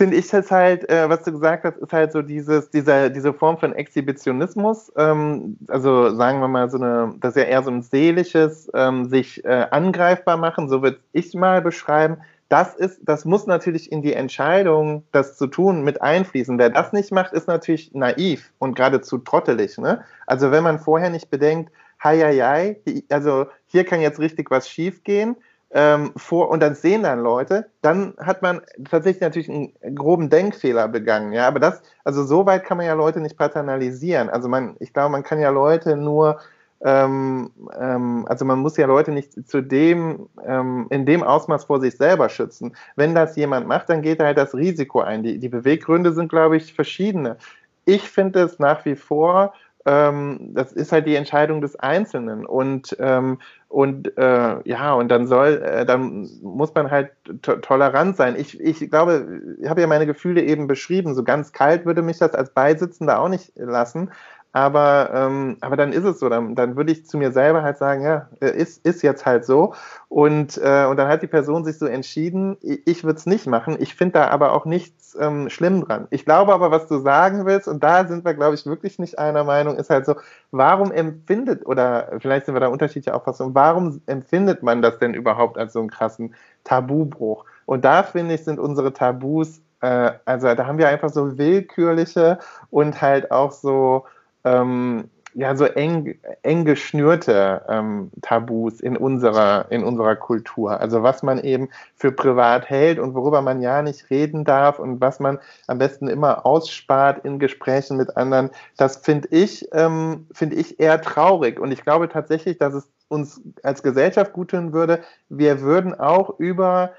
[0.00, 3.34] finde ich das halt, äh, was du gesagt hast, ist halt so dieses, dieser, diese
[3.34, 4.90] Form von Exhibitionismus.
[4.96, 9.04] Ähm, also sagen wir mal so eine, das ist ja eher so ein seelisches, ähm,
[9.10, 12.18] sich äh, angreifbar machen, so würde ich mal beschreiben.
[12.48, 16.58] Das ist, das muss natürlich in die Entscheidung, das zu tun, mit einfließen.
[16.58, 19.78] Wer das nicht macht, ist natürlich naiv und geradezu trottelig.
[19.78, 20.02] Ne?
[20.26, 21.70] Also wenn man vorher nicht bedenkt,
[22.02, 25.36] hei, hei, hei, also hier kann jetzt richtig was schiefgehen,
[25.72, 28.60] ähm, vor und dann sehen dann Leute, dann hat man
[28.90, 31.32] tatsächlich natürlich einen groben Denkfehler begangen.
[31.32, 34.30] Ja, aber das, also so weit kann man ja Leute nicht paternalisieren.
[34.30, 36.40] Also man, ich glaube, man kann ja Leute nur,
[36.82, 41.80] ähm, ähm, also man muss ja Leute nicht zu dem, ähm, in dem Ausmaß vor
[41.80, 42.74] sich selber schützen.
[42.96, 45.22] Wenn das jemand macht, dann geht er halt das Risiko ein.
[45.22, 47.36] Die, die Beweggründe sind, glaube ich, verschiedene.
[47.84, 49.54] Ich finde es nach wie vor
[49.86, 53.38] ähm, das ist halt die Entscheidung des Einzelnen und ähm,
[53.68, 57.12] und äh, ja und dann soll äh, dann muss man halt
[57.42, 58.36] to tolerant sein.
[58.36, 61.14] Ich, ich glaube, ich habe ja meine Gefühle eben beschrieben.
[61.14, 64.10] So ganz kalt würde mich das als Beisitzender auch nicht lassen.
[64.52, 66.28] Aber, ähm, aber dann ist es so.
[66.28, 69.74] Dann, dann würde ich zu mir selber halt sagen, ja, ist, ist jetzt halt so.
[70.08, 73.46] Und, äh, und dann hat die Person sich so entschieden, ich, ich würde es nicht
[73.46, 73.76] machen.
[73.78, 76.08] Ich finde da aber auch nichts ähm, schlimm dran.
[76.10, 79.18] Ich glaube aber, was du sagen willst, und da sind wir, glaube ich, wirklich nicht
[79.20, 80.16] einer Meinung, ist halt so,
[80.50, 85.58] warum empfindet, oder vielleicht sind wir da unterschiedliche Auffassungen, warum empfindet man das denn überhaupt
[85.58, 86.34] als so einen krassen
[86.64, 87.44] Tabubruch?
[87.66, 92.38] Und da finde ich, sind unsere Tabus, äh, also da haben wir einfach so willkürliche
[92.70, 94.06] und halt auch so,
[94.44, 100.80] ähm, ja, so eng, eng geschnürte ähm, Tabus in unserer, in unserer Kultur.
[100.80, 105.00] Also was man eben für privat hält und worüber man ja nicht reden darf und
[105.00, 110.56] was man am besten immer ausspart in Gesprächen mit anderen, das finde ich, ähm, finde
[110.56, 111.60] ich eher traurig.
[111.60, 115.00] Und ich glaube tatsächlich, dass es uns als Gesellschaft gut tun würde.
[115.28, 116.92] Wir würden auch über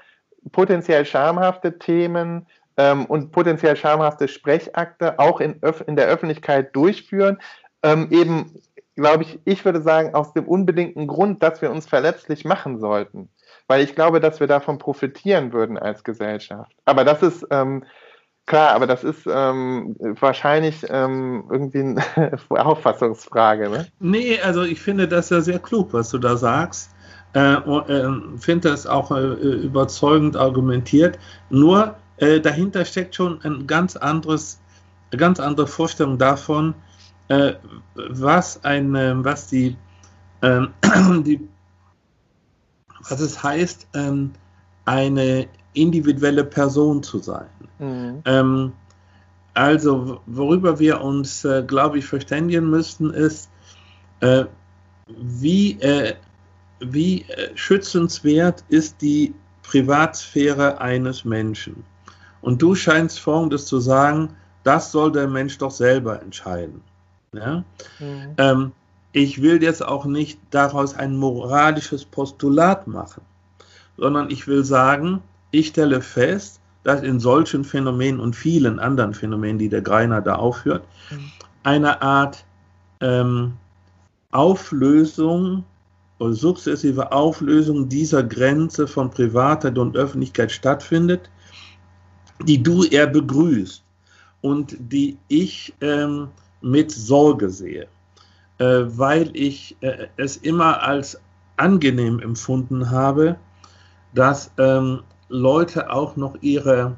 [0.52, 7.38] potenziell schamhafte Themen ähm, und potenziell schamhafte Sprechakte auch in, in der Öffentlichkeit durchführen.
[7.82, 8.54] Ähm, eben,
[8.96, 13.28] glaube ich, ich würde sagen, aus dem unbedingten Grund, dass wir uns verletzlich machen sollten.
[13.66, 16.72] Weil ich glaube, dass wir davon profitieren würden als Gesellschaft.
[16.84, 17.84] Aber das ist, ähm,
[18.46, 23.68] klar, aber das ist ähm, wahrscheinlich ähm, irgendwie eine Auffassungsfrage.
[23.68, 23.86] Ne?
[24.00, 26.90] Nee, also ich finde das ja sehr klug, was du da sagst.
[27.34, 31.18] Äh, äh, finde das auch äh, überzeugend argumentiert.
[31.48, 34.60] Nur äh, dahinter steckt schon ein ganz anderes,
[35.10, 36.72] eine ganz andere Vorstellung davon,
[37.26, 37.54] äh,
[37.96, 39.76] was eine, was die,
[40.40, 40.68] ähm,
[41.24, 41.40] die,
[43.08, 44.30] was es heißt, ähm,
[44.84, 47.48] eine individuelle Person zu sein.
[47.80, 48.22] Mhm.
[48.24, 48.72] Ähm,
[49.54, 53.50] also, worüber wir uns, äh, glaube ich, verständigen müssten, ist,
[54.20, 54.44] äh,
[55.08, 56.14] wie, äh,
[56.78, 61.84] wie äh, schützenswert ist die Privatsphäre eines Menschen.
[62.42, 64.30] Und du scheinst folgendes zu sagen,
[64.64, 66.82] das soll der Mensch doch selber entscheiden.
[67.32, 67.64] Ja?
[67.98, 68.34] Mhm.
[68.36, 68.72] Ähm,
[69.12, 73.22] ich will jetzt auch nicht daraus ein moralisches Postulat machen,
[73.96, 79.58] sondern ich will sagen, ich stelle fest, dass in solchen Phänomenen und vielen anderen Phänomenen,
[79.58, 81.30] die der Greiner da aufführt, mhm.
[81.62, 82.44] eine Art
[83.00, 83.52] ähm,
[84.32, 85.64] Auflösung
[86.18, 91.30] oder sukzessive Auflösung dieser Grenze von Privatheit und Öffentlichkeit stattfindet,
[92.44, 93.82] die du eher begrüßt
[94.40, 96.28] und die ich ähm,
[96.60, 97.86] mit Sorge sehe,
[98.58, 101.20] äh, weil ich äh, es immer als
[101.56, 103.36] angenehm empfunden habe,
[104.14, 106.96] dass ähm, Leute auch noch ihre,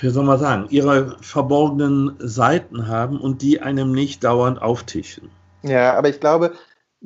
[0.00, 5.30] wie soll man sagen, ihre verborgenen Seiten haben und die einem nicht dauernd auftischen.
[5.62, 6.52] Ja, aber ich glaube,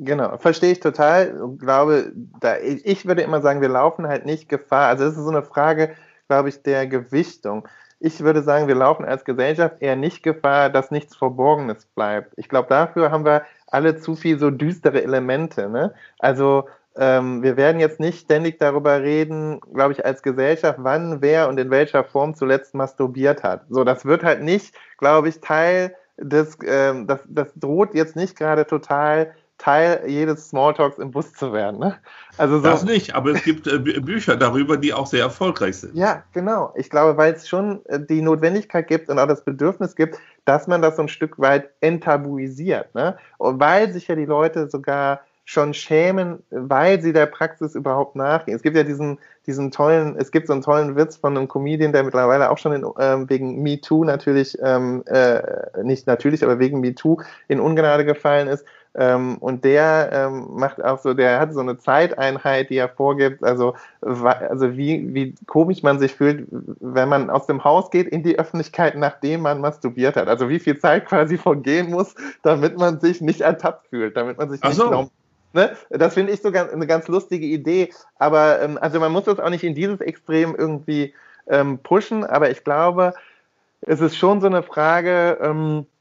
[0.01, 1.37] Genau, verstehe ich total.
[1.53, 4.87] Ich glaube, da, ich würde immer sagen, wir laufen halt nicht Gefahr.
[4.87, 5.93] Also es ist so eine Frage,
[6.29, 7.67] glaube ich, der Gewichtung.
[7.99, 12.33] Ich würde sagen, wir laufen als Gesellschaft eher nicht Gefahr, dass nichts Verborgenes bleibt.
[12.37, 15.67] Ich glaube, dafür haben wir alle zu viel so düstere Elemente.
[15.67, 15.93] Ne?
[16.19, 21.49] Also ähm, wir werden jetzt nicht ständig darüber reden, glaube ich, als Gesellschaft, wann, wer
[21.49, 23.65] und in welcher Form zuletzt masturbiert hat.
[23.69, 28.37] So, das wird halt nicht, glaube ich, Teil des, ähm, das, das droht jetzt nicht
[28.37, 31.79] gerade total Teil jedes Smalltalks im Bus zu werden.
[31.79, 31.95] Ne?
[32.37, 35.95] Also so, das nicht, aber es gibt äh, Bücher darüber, die auch sehr erfolgreich sind.
[35.95, 36.73] Ja, genau.
[36.75, 40.67] Ich glaube, weil es schon äh, die Notwendigkeit gibt und auch das Bedürfnis gibt, dass
[40.67, 42.95] man das so ein Stück weit enttabuisiert.
[42.95, 43.17] Ne?
[43.37, 45.19] Und weil sich ja die Leute sogar
[45.49, 48.55] schon schämen, weil sie der Praxis überhaupt nachgehen.
[48.55, 49.17] Es gibt ja diesen,
[49.47, 52.71] diesen tollen, es gibt so einen tollen Witz von einem Comedian, der mittlerweile auch schon
[52.71, 55.41] in, ähm, wegen MeToo natürlich, ähm, äh,
[55.81, 57.17] nicht natürlich, aber wegen MeToo
[57.47, 58.63] in Ungnade gefallen ist,
[58.95, 63.43] Ähm, und der ähm, macht auch so, der hat so eine Zeiteinheit, die er vorgibt,
[63.43, 68.23] also, also wie, wie komisch man sich fühlt, wenn man aus dem Haus geht in
[68.23, 70.27] die Öffentlichkeit, nachdem man masturbiert hat.
[70.27, 74.49] Also wie viel Zeit quasi vergehen muss, damit man sich nicht ertappt fühlt, damit man
[74.49, 74.89] sich Ach nicht so.
[74.89, 75.11] glaubt.
[75.53, 75.75] Ne?
[75.89, 77.91] Das finde ich so ganz, eine ganz lustige Idee.
[78.17, 81.13] Aber ähm, also man muss das auch nicht in dieses Extrem irgendwie
[81.47, 83.13] ähm, pushen, aber ich glaube,
[83.81, 85.98] es ist schon so eine Frage, ähm, äh,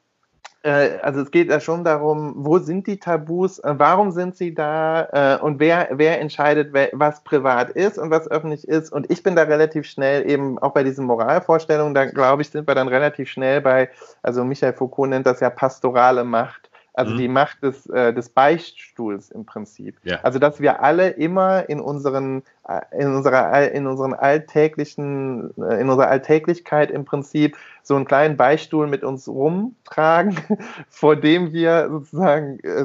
[0.70, 5.36] also es geht ja schon darum, wo sind die Tabus, äh, warum sind sie da
[5.36, 8.92] äh, und wer, wer entscheidet, was privat ist und was öffentlich ist.
[8.92, 12.66] Und ich bin da relativ schnell eben auch bei diesen Moralvorstellungen, da glaube ich, sind
[12.68, 13.90] wir dann relativ schnell bei,
[14.22, 16.68] also Michael Foucault nennt das ja pastorale Macht.
[16.98, 17.18] Also mhm.
[17.18, 19.96] die Macht des, äh, des Beichtstuhls im Prinzip.
[20.02, 20.18] Ja.
[20.24, 25.88] Also dass wir alle immer in unseren äh, in unserer in unseren alltäglichen äh, in
[25.88, 27.56] unserer Alltäglichkeit im Prinzip
[27.88, 30.36] so einen kleinen Beistuhl mit uns rumtragen,
[30.90, 32.82] vor dem wir sozusagen äh,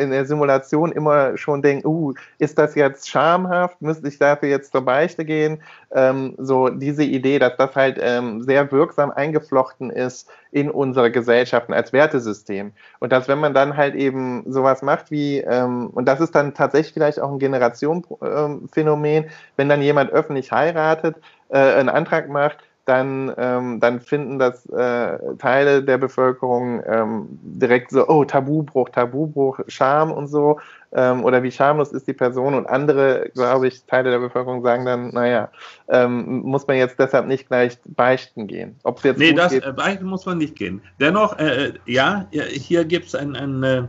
[0.00, 3.82] in der Simulation immer schon denken, uh, ist das jetzt schamhaft?
[3.82, 5.60] Müsste ich dafür jetzt zur Beichte gehen?
[5.90, 11.74] Ähm, so diese Idee, dass das halt ähm, sehr wirksam eingeflochten ist in unsere Gesellschaften
[11.74, 12.70] als Wertesystem.
[13.00, 16.54] Und dass, wenn man dann halt eben sowas macht wie, ähm, und das ist dann
[16.54, 19.24] tatsächlich vielleicht auch ein Generationenphänomen,
[19.56, 21.16] wenn dann jemand öffentlich heiratet,
[21.48, 27.90] äh, einen Antrag macht, dann, ähm, dann finden das äh, Teile der Bevölkerung ähm, direkt
[27.90, 30.60] so, oh, Tabubruch, Tabubruch, Scham und so,
[30.92, 34.86] ähm, oder wie schamlos ist die Person und andere, glaube ich, Teile der Bevölkerung sagen
[34.86, 35.50] dann, naja,
[35.88, 38.76] ähm, muss man jetzt deshalb nicht gleich beichten gehen.
[38.84, 39.64] Ob jetzt nee, das geht.
[39.64, 40.80] Äh, beichten muss man nicht gehen.
[41.00, 43.82] Dennoch, äh, äh ja, hier gibt es einen, einen, äh,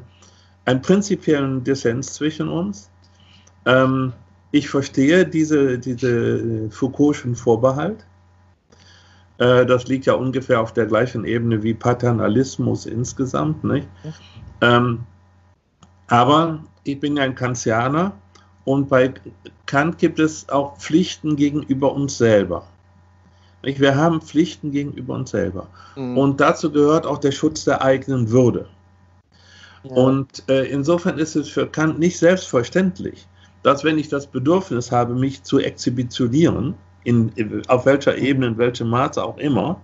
[0.66, 2.90] einen prinzipiellen Dissens zwischen uns.
[3.68, 4.12] Ähm,
[4.52, 8.08] ich verstehe diese, diese Foucault'schen Vorbehalt
[9.38, 13.64] das liegt ja ungefähr auf der gleichen Ebene wie Paternalismus insgesamt.
[13.64, 13.88] Nicht?
[14.62, 15.04] Ähm,
[16.08, 18.14] aber ich bin ja ein Kantianer
[18.66, 19.14] und bei
[19.66, 22.66] Kant gibt es auch Pflichten gegenüber uns selber.
[23.64, 23.80] Nicht?
[23.80, 25.68] Wir haben Pflichten gegenüber uns selber.
[25.96, 26.18] Mhm.
[26.18, 28.68] Und dazu gehört auch der Schutz der eigenen Würde.
[29.84, 29.92] Ja.
[29.92, 33.28] Und äh, insofern ist es für Kant nicht selbstverständlich,
[33.64, 36.76] dass wenn ich das Bedürfnis habe, mich zu exhibitionieren,
[37.08, 39.82] in, auf welcher Ebene, in welchem Maße auch immer,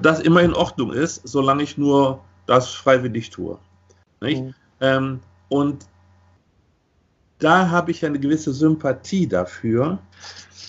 [0.00, 3.58] das immer in Ordnung ist, solange ich nur das freiwillig tue.
[4.22, 4.54] Mhm.
[4.80, 5.84] Ähm, und
[7.38, 9.98] da habe ich eine gewisse Sympathie dafür,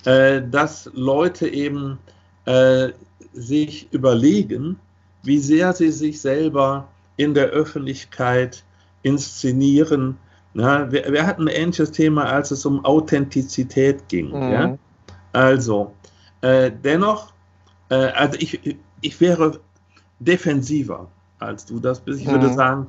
[0.04, 1.98] äh, dass Leute eben
[2.44, 2.90] äh,
[3.32, 4.78] sich überlegen,
[5.24, 8.66] wie sehr sie sich selber in der Öffentlichkeit
[9.04, 10.18] inszenieren.
[10.54, 14.28] Na, wir, wir, hatten ein ähnliches Thema, als es um Authentizität ging.
[14.28, 14.52] Mhm.
[14.52, 14.78] Ja?
[15.32, 15.94] Also,
[16.42, 17.34] äh, dennoch,
[17.90, 19.60] äh, also ich, ich wäre
[20.20, 22.22] defensiver als du das bist.
[22.22, 22.32] Ich mhm.
[22.32, 22.88] würde sagen,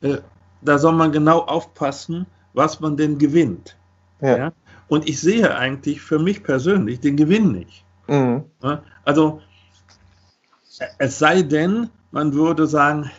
[0.00, 0.18] äh,
[0.62, 3.76] da soll man genau aufpassen, was man denn gewinnt.
[4.20, 4.36] Ja.
[4.36, 4.52] ja.
[4.88, 7.84] Und ich sehe eigentlich für mich persönlich den Gewinn nicht.
[8.06, 8.44] Mhm.
[8.62, 8.82] Ja?
[9.04, 9.40] Also,
[10.98, 13.10] es sei denn, man würde sagen,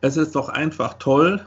[0.00, 1.44] es ist doch einfach toll,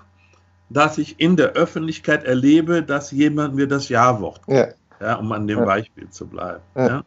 [0.70, 4.58] dass ich in der Öffentlichkeit erlebe, dass jemand mir das Ja-Wort gibt.
[4.58, 4.68] Ja
[5.02, 5.66] ja, um an dem ja.
[5.66, 6.62] Beispiel zu bleiben.
[6.76, 7.04] Ja.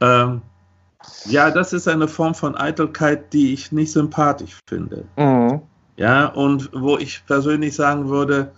[0.00, 0.42] Ähm,
[1.26, 1.50] ja.
[1.50, 5.04] das ist eine Form von Eitelkeit, die ich nicht sympathisch finde.
[5.16, 5.62] Mhm.
[5.96, 8.50] Ja, und wo ich persönlich sagen würde,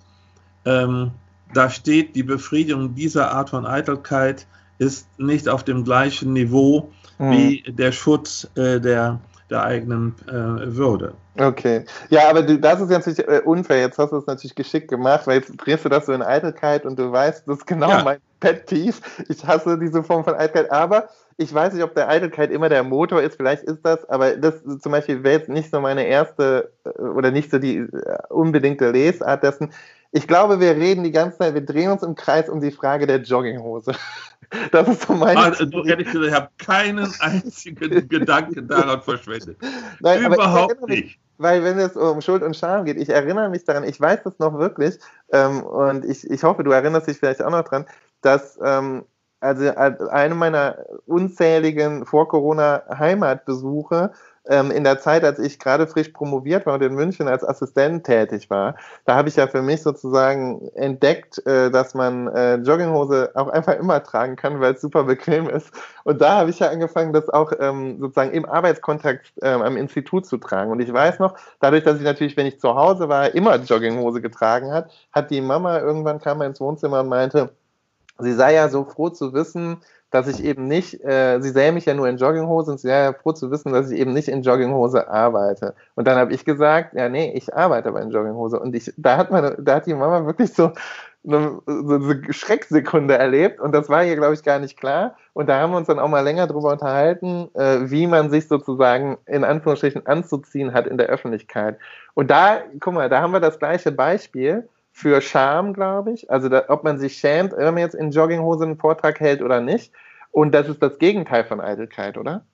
[0.65, 1.11] ähm,
[1.53, 4.47] da steht die Befriedigung dieser Art von Eitelkeit
[4.79, 7.31] ist nicht auf dem gleichen Niveau mhm.
[7.31, 11.15] wie der Schutz äh, der der eigenen äh, Würde.
[11.39, 11.85] Okay.
[12.11, 13.81] Ja, aber du, das ist jetzt natürlich äh, unfair.
[13.81, 16.85] Jetzt hast du es natürlich geschickt gemacht, weil jetzt drehst du das so in Eitelkeit
[16.85, 18.03] und du weißt, das ist genau ja.
[18.03, 18.97] mein Pet Peeve.
[19.29, 22.83] Ich hasse diese Form von Eitelkeit, aber ich weiß nicht, ob der Eitelkeit immer der
[22.83, 23.37] Motor ist.
[23.37, 27.31] Vielleicht ist das, aber das zum Beispiel wäre jetzt nicht so meine erste äh, oder
[27.31, 27.89] nicht so die äh,
[28.31, 29.71] unbedingte Lesart dessen.
[30.13, 33.07] Ich glaube, wir reden die ganze Zeit, wir drehen uns im Kreis um die Frage
[33.07, 33.93] der Jogginghose.
[34.71, 35.41] Das ist so meine.
[35.41, 39.57] Also, ehrlich gesagt, ich habe keinen einzigen Gedanken daran verschwendet.
[39.99, 41.05] Nein, Überhaupt nicht.
[41.05, 44.23] Mich, weil, wenn es um Schuld und Scham geht, ich erinnere mich daran, ich weiß
[44.23, 44.99] das noch wirklich,
[45.33, 47.87] ähm, und ich, ich hoffe, du erinnerst dich vielleicht auch noch dran,
[48.27, 49.07] dass ähm,
[49.41, 54.13] also eine meiner unzähligen Vor-Corona-Heimatbesuche
[54.49, 58.05] ähm, in der Zeit, als ich gerade frisch promoviert war und in München als Assistent
[58.05, 63.31] tätig war, da habe ich ja für mich sozusagen entdeckt, äh, dass man äh, Jogginghose
[63.35, 65.71] auch einfach immer tragen kann, weil es super bequem ist.
[66.05, 70.27] Und da habe ich ja angefangen, das auch ähm, sozusagen im Arbeitskontext ähm, am Institut
[70.27, 70.71] zu tragen.
[70.71, 74.21] Und ich weiß noch, dadurch, dass ich natürlich, wenn ich zu Hause war, immer Jogginghose
[74.21, 77.51] getragen hat, hat die Mama irgendwann kam ins Wohnzimmer und meinte,
[78.19, 79.79] sie sei ja so froh zu wissen,
[80.11, 83.05] dass ich eben nicht, äh, sie sähe mich ja nur in Jogginghose und sie sei
[83.05, 85.75] ja froh zu wissen, dass ich eben nicht in Jogginghose arbeite.
[85.95, 88.59] Und dann habe ich gesagt, ja, nee, ich arbeite aber in Jogginghose.
[88.61, 90.73] Und ich, da hat meine, da hat die Mama wirklich so,
[91.27, 95.17] eine, so eine Schrecksekunde erlebt und das war ihr, glaube ich, gar nicht klar.
[95.33, 98.47] Und da haben wir uns dann auch mal länger drüber unterhalten, äh, wie man sich
[98.47, 101.79] sozusagen in Anführungsstrichen anzuziehen hat in der Öffentlichkeit.
[102.15, 106.31] Und da, guck mal, da haben wir das gleiche Beispiel für Scham, glaube ich.
[106.31, 109.61] Also da, ob man sich schämt, wenn man jetzt in Jogginghose einen Vortrag hält oder
[109.61, 109.93] nicht.
[110.31, 112.47] Und das ist das Gegenteil von Eitelkeit, oder?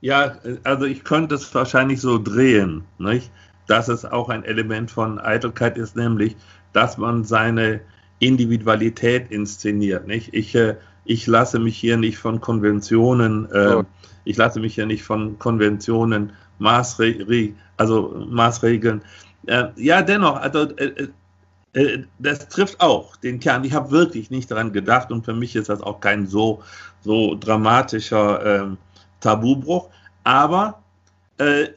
[0.00, 3.30] Ja, also ich könnte es wahrscheinlich so drehen, nicht?
[3.68, 6.34] dass es auch ein Element von Eitelkeit ist, nämlich,
[6.72, 7.80] dass man seine
[8.18, 10.08] Individualität inszeniert.
[10.08, 10.34] Nicht?
[10.34, 10.74] Ich, äh,
[11.04, 13.84] ich lasse mich hier nicht von Konventionen, äh, oh.
[14.24, 17.14] ich lasse mich hier nicht von Konventionen Maßre
[17.76, 19.02] also Maßregeln
[19.46, 21.08] äh, ja, dennoch, also äh, äh,
[21.74, 23.64] äh, das trifft auch den Kern.
[23.64, 26.62] Ich habe wirklich nicht daran gedacht und für mich ist das auch kein so,
[27.00, 28.78] so dramatischer ähm,
[29.20, 29.88] Tabubruch.
[30.24, 30.82] Aber
[31.38, 31.68] äh,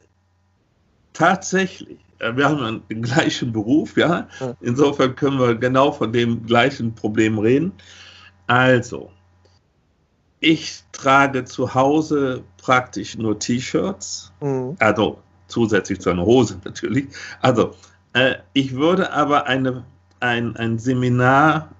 [1.12, 4.28] tatsächlich, äh, wir haben den gleichen Beruf, ja.
[4.60, 7.72] Insofern können wir genau von dem gleichen Problem reden.
[8.46, 9.10] Also,
[10.40, 14.76] ich trage zu Hause praktisch nur T-Shirts, mhm.
[14.78, 15.18] also
[15.48, 17.06] zusätzlich zu einer Hose natürlich.
[17.40, 17.74] Also,
[18.12, 19.84] äh, ich würde aber eine,
[20.20, 21.70] ein, ein Seminar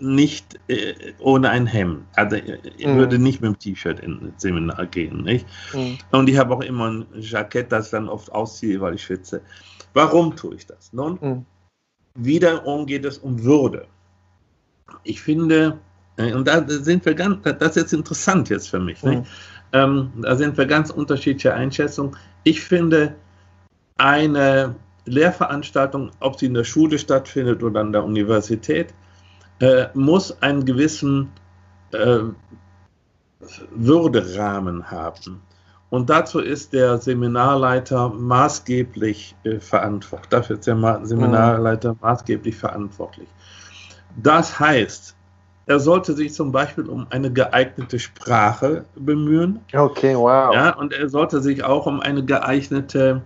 [0.00, 2.04] nicht äh, ohne ein Hemd.
[2.14, 2.96] Also ich mhm.
[2.96, 5.22] würde nicht mit dem T-Shirt in ein Seminar gehen.
[5.22, 5.46] Nicht?
[5.72, 5.98] Mhm.
[6.10, 9.40] Und ich habe auch immer ein Jackett, das ich dann oft ausziehe, weil ich schwitze.
[9.92, 10.92] Warum tue ich das?
[10.92, 11.46] Nun, mhm.
[12.14, 13.86] wiederum geht es um Würde.
[15.04, 15.78] Ich finde,
[16.16, 19.02] äh, und da sind wir ganz, das ist jetzt interessant jetzt für mich.
[19.02, 19.24] Mhm.
[19.74, 22.16] Ähm, da sind wir ganz unterschiedliche Einschätzungen.
[22.44, 23.14] Ich finde,
[23.98, 28.94] eine Lehrveranstaltung, ob sie in der Schule stattfindet oder an der Universität,
[29.60, 31.30] äh, muss einen gewissen
[31.92, 32.20] äh,
[33.74, 35.42] Würderahmen haben.
[35.90, 40.28] Und dazu ist der Seminarleiter maßgeblich äh, verantwortlich.
[40.30, 43.28] Dafür ist der Ma Seminarleiter maßgeblich verantwortlich.
[44.16, 45.13] Das heißt,
[45.66, 49.60] er sollte sich zum Beispiel um eine geeignete Sprache bemühen.
[49.72, 50.54] Okay, wow.
[50.54, 53.22] Ja, und er sollte sich auch um eine geeignete,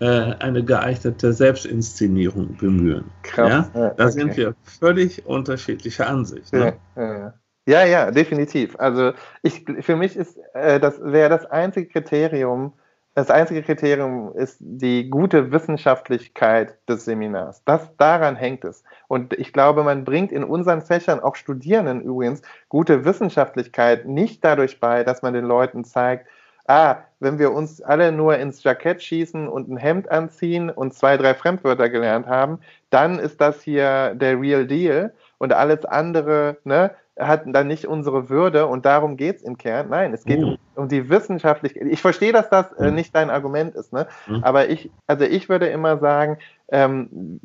[0.00, 3.04] äh, eine geeignete Selbstinszenierung bemühen.
[3.22, 3.70] Krass.
[3.74, 3.90] Ja?
[3.90, 4.10] Da okay.
[4.10, 6.52] sind wir völlig unterschiedlicher Ansicht.
[6.52, 6.76] Ne?
[6.96, 7.34] Ja, ja,
[7.66, 8.76] ja, ja, definitiv.
[8.78, 12.72] Also ich, für mich ist äh, das wäre das einzige Kriterium,
[13.14, 17.62] das einzige Kriterium ist die gute Wissenschaftlichkeit des Seminars.
[17.64, 18.82] Das, daran hängt es.
[19.06, 24.80] Und ich glaube, man bringt in unseren Fächern, auch Studierenden übrigens, gute Wissenschaftlichkeit nicht dadurch
[24.80, 26.26] bei, dass man den Leuten zeigt,
[26.66, 31.16] ah, wenn wir uns alle nur ins Jackett schießen und ein Hemd anziehen und zwei,
[31.16, 32.58] drei Fremdwörter gelernt haben,
[32.90, 38.28] dann ist das hier der Real Deal und alles andere, ne, hat dann nicht unsere
[38.28, 39.88] Würde und darum geht es im Kern.
[39.88, 40.44] Nein, es geht mhm.
[40.44, 41.86] um, um, die Wissenschaftlichkeit.
[41.86, 42.96] Ich verstehe, dass das äh, mhm.
[42.96, 44.08] nicht dein Argument ist, ne?
[44.26, 44.42] Mhm.
[44.42, 46.38] aber ich, also ich würde immer sagen,
[46.70, 47.40] ähm,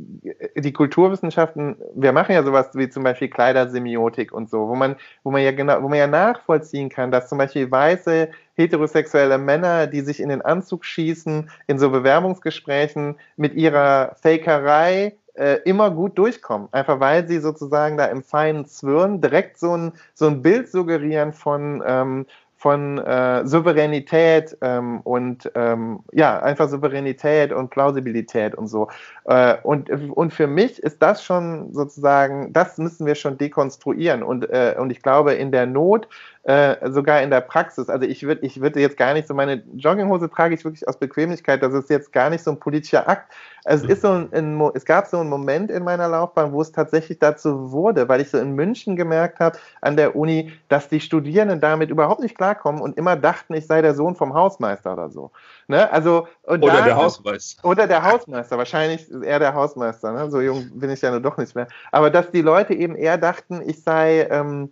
[0.55, 5.29] die Kulturwissenschaften, wir machen ja sowas wie zum Beispiel Kleidersemiotik und so, wo man, wo
[5.29, 10.01] man ja genau, wo man ja nachvollziehen kann, dass zum Beispiel weiße heterosexuelle Männer, die
[10.01, 16.67] sich in den Anzug schießen, in so Bewerbungsgesprächen mit ihrer Fakerei äh, immer gut durchkommen.
[16.71, 21.31] Einfach weil sie sozusagen da im feinen Zwirn direkt so ein, so ein Bild suggerieren
[21.33, 22.25] von, ähm,
[22.57, 28.89] von äh, Souveränität ähm, und ähm, ja, einfach Souveränität und Plausibilität und so.
[29.25, 34.23] Äh, und, und für mich ist das schon sozusagen, das müssen wir schon dekonstruieren.
[34.23, 36.09] Und, äh, und ich glaube, in der Not
[36.49, 37.89] äh, sogar in der Praxis.
[37.89, 40.97] Also ich würde ich würde jetzt gar nicht so meine Jogginghose trage ich wirklich aus
[40.97, 41.61] Bequemlichkeit.
[41.61, 43.31] Das ist jetzt gar nicht so ein politischer Akt.
[43.65, 46.61] Also es ist so ein, ein, es gab so einen Moment in meiner Laufbahn, wo
[46.61, 50.89] es tatsächlich dazu wurde, weil ich so in München gemerkt habe an der Uni, dass
[50.89, 54.93] die Studierenden damit überhaupt nicht klarkommen und immer dachten, ich sei der Sohn vom Hausmeister
[54.93, 55.29] oder so.
[55.67, 55.91] Ne?
[55.91, 57.63] Also oder da, der Hausmeister.
[57.63, 58.57] Oder der Hausmeister.
[58.57, 60.13] Wahrscheinlich eher der Hausmeister.
[60.13, 60.31] Ne?
[60.31, 61.67] So jung bin ich ja nur doch nicht mehr.
[61.91, 64.71] Aber dass die Leute eben eher dachten, ich sei ähm,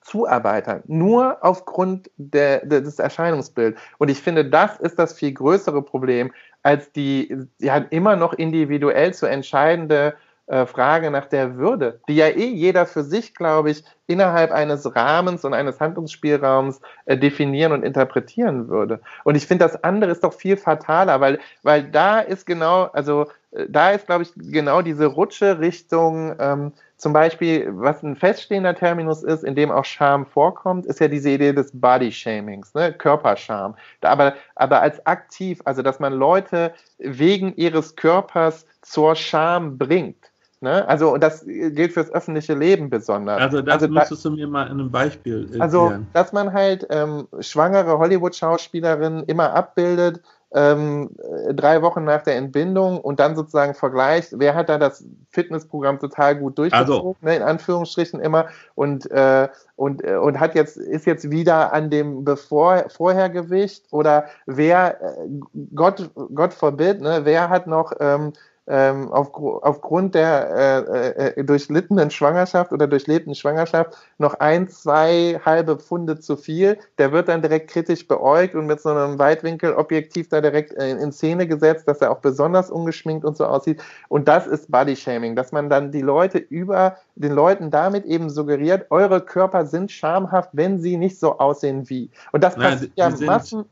[0.00, 3.80] Zuarbeitern, nur aufgrund der, des Erscheinungsbilds.
[3.98, 6.32] Und ich finde, das ist das viel größere Problem,
[6.62, 10.14] als die ja, immer noch individuell zu entscheidende
[10.50, 14.96] äh, Frage nach der Würde, die ja eh jeder für sich, glaube ich, innerhalb eines
[14.96, 19.00] Rahmens und eines Handlungsspielraums äh, definieren und interpretieren würde.
[19.22, 23.26] Und ich finde, das andere ist doch viel fataler, weil, weil da ist genau, also
[23.52, 28.74] äh, da ist, glaube ich, genau diese Rutsche Richtung ähm, zum Beispiel, was ein feststehender
[28.74, 32.92] Terminus ist, in dem auch Scham vorkommt, ist ja diese Idee des Body-Shamings, ne?
[32.92, 33.74] Körperscham.
[34.02, 40.30] Aber, aber als aktiv, also dass man Leute wegen ihres Körpers zur Scham bringt
[40.62, 40.86] Ne?
[40.86, 43.40] Also das gilt fürs öffentliche Leben besonders.
[43.40, 45.62] Also das also, müsstest du mir mal in einem Beispiel erklären.
[45.62, 50.20] Also, dass man halt ähm, schwangere Hollywood-Schauspielerinnen immer abbildet,
[50.52, 51.10] ähm,
[51.54, 56.36] drei Wochen nach der Entbindung und dann sozusagen vergleicht, wer hat da das Fitnessprogramm total
[56.36, 57.16] gut durchgezogen, also.
[57.20, 61.90] ne, in Anführungsstrichen immer, und, äh, und, äh, und hat jetzt, ist jetzt wieder an
[61.90, 65.28] dem bevor, Vorhergewicht oder wer, äh,
[65.74, 68.32] Gott, Gott forbid, ne, wer hat noch ähm,
[68.70, 75.76] ähm, auf, aufgrund der äh, äh, durchlittenen Schwangerschaft oder durchlebten Schwangerschaft noch ein, zwei halbe
[75.76, 80.40] Pfunde zu viel, der wird dann direkt kritisch beäugt und mit so einem Weitwinkelobjektiv da
[80.40, 83.82] direkt in, in Szene gesetzt, dass er auch besonders ungeschminkt und so aussieht.
[84.08, 88.86] Und das ist Bodyshaming, dass man dann die Leute über den Leuten damit eben suggeriert,
[88.90, 92.08] eure Körper sind schamhaft, wenn sie nicht so aussehen wie.
[92.30, 93.64] Und das passiert ja Massen.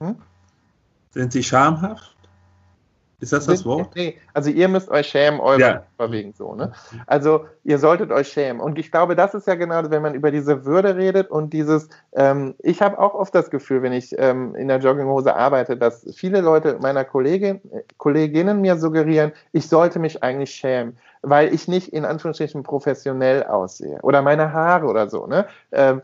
[0.00, 0.14] Hm?
[1.10, 2.14] Sind sie schamhaft?
[3.20, 3.94] Ist das das Wort?
[3.94, 5.84] Nee, also ihr müsst euch schämen, eure ja.
[5.98, 6.54] wegen so.
[6.54, 6.72] Ne?
[7.06, 8.60] Also ihr solltet euch schämen.
[8.60, 11.88] Und ich glaube, das ist ja genau, wenn man über diese Würde redet und dieses,
[12.14, 16.06] ähm, ich habe auch oft das Gefühl, wenn ich ähm, in der Jogginghose arbeite, dass
[16.14, 17.60] viele Leute meiner Kollegin,
[17.98, 23.98] Kolleginnen mir suggerieren, ich sollte mich eigentlich schämen weil ich nicht in Anführungsstrichen professionell aussehe
[24.02, 25.46] oder meine Haare oder so, ne?
[25.72, 26.02] Ähm,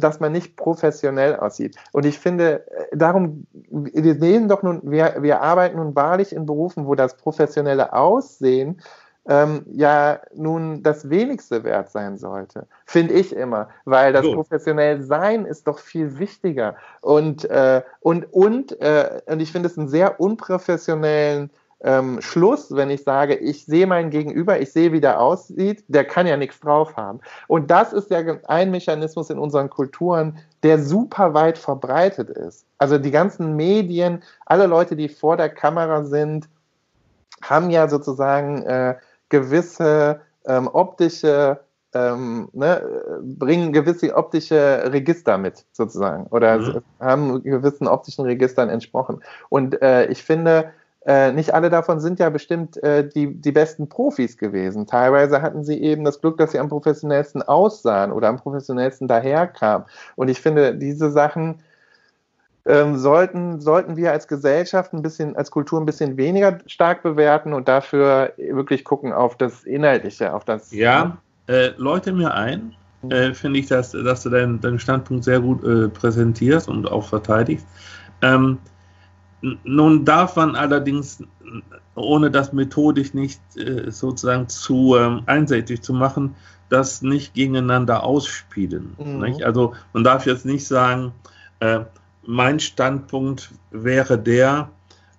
[0.00, 1.76] dass man nicht professionell aussieht.
[1.92, 6.46] Und ich finde, äh, darum, wir sehen doch nun, wir, wir arbeiten nun wahrlich in
[6.46, 8.80] Berufen, wo das professionelle Aussehen
[9.28, 14.34] ähm, ja nun das wenigste wert sein sollte, finde ich immer, weil das so.
[14.34, 19.78] professionell Sein ist doch viel wichtiger und äh, und und äh, und ich finde es
[19.78, 21.50] einen sehr unprofessionellen
[21.82, 26.04] ähm, Schluss, wenn ich sage, ich sehe meinen Gegenüber, ich sehe, wie der aussieht, der
[26.04, 27.20] kann ja nichts drauf haben.
[27.48, 32.64] Und das ist ja ein Mechanismus in unseren Kulturen, der super weit verbreitet ist.
[32.78, 36.48] Also die ganzen Medien, alle Leute, die vor der Kamera sind,
[37.42, 38.96] haben ja sozusagen äh,
[39.28, 41.60] gewisse ähm, optische
[41.94, 42.82] ähm, ne,
[43.22, 46.82] bringen gewisse optische Register mit, sozusagen, oder mhm.
[47.00, 49.22] haben gewissen optischen Registern entsprochen.
[49.48, 50.72] Und äh, ich finde,
[51.06, 54.88] äh, nicht alle davon sind ja bestimmt äh, die, die besten Profis gewesen.
[54.88, 59.86] Teilweise hatten sie eben das Glück, dass sie am professionellsten aussahen oder am professionellsten daherkamen.
[60.16, 61.62] Und ich finde, diese Sachen
[62.64, 67.52] ähm, sollten, sollten wir als Gesellschaft ein bisschen, als Kultur ein bisschen weniger stark bewerten
[67.52, 70.72] und dafür wirklich gucken auf das Inhaltliche, auf das.
[70.72, 72.74] Ja, äh, läute mir ein.
[73.10, 77.04] Äh, finde ich, dass, dass du deinen, deinen Standpunkt sehr gut äh, präsentierst und auch
[77.04, 77.64] verteidigst.
[78.22, 78.58] Ähm,
[79.40, 81.22] nun darf man allerdings,
[81.94, 86.34] ohne das methodisch nicht äh, sozusagen zu ähm, einseitig zu machen,
[86.68, 88.96] das nicht gegeneinander ausspielen.
[88.98, 89.38] Mhm.
[89.44, 91.12] Also man darf jetzt nicht sagen,
[91.60, 91.80] äh,
[92.26, 94.70] mein Standpunkt wäre der,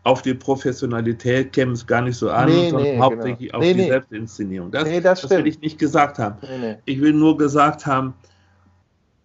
[0.04, 3.06] auf die Professionalität käme es gar nicht so an, nee, sondern nee, genau.
[3.06, 3.58] hauptsächlich genau.
[3.58, 4.72] auf nee, die Selbstinszenierung.
[4.72, 6.38] Das, das, das will ich nicht gesagt haben.
[6.86, 8.14] Ich will nur gesagt haben,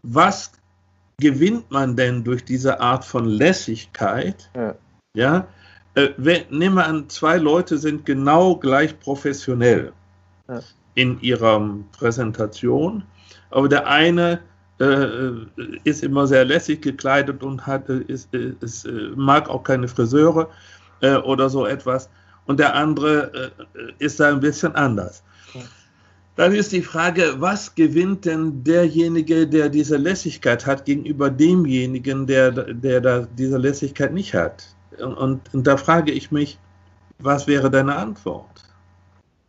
[0.02, 0.52] was
[1.18, 4.50] gewinnt man denn durch diese Art von Lässigkeit?
[4.54, 4.74] Ja.
[5.14, 5.46] ja?
[5.94, 9.92] Äh, wenn, nehmen wir an, zwei Leute sind genau gleich professionell
[10.48, 10.60] ja.
[10.94, 13.04] in ihrer Präsentation,
[13.50, 14.40] aber der eine
[14.80, 15.30] äh,
[15.84, 20.48] ist immer sehr lässig gekleidet und hat, äh, ist, ist, äh, mag auch keine Friseure
[21.00, 22.08] äh, oder so etwas
[22.46, 25.22] und der andere äh, ist da ein bisschen anders.
[26.36, 32.50] Dann ist die Frage, was gewinnt denn derjenige, der diese Lässigkeit hat, gegenüber demjenigen, der,
[32.50, 34.64] der da diese Lässigkeit nicht hat?
[34.98, 36.58] Und, und da frage ich mich,
[37.18, 38.64] was wäre deine Antwort?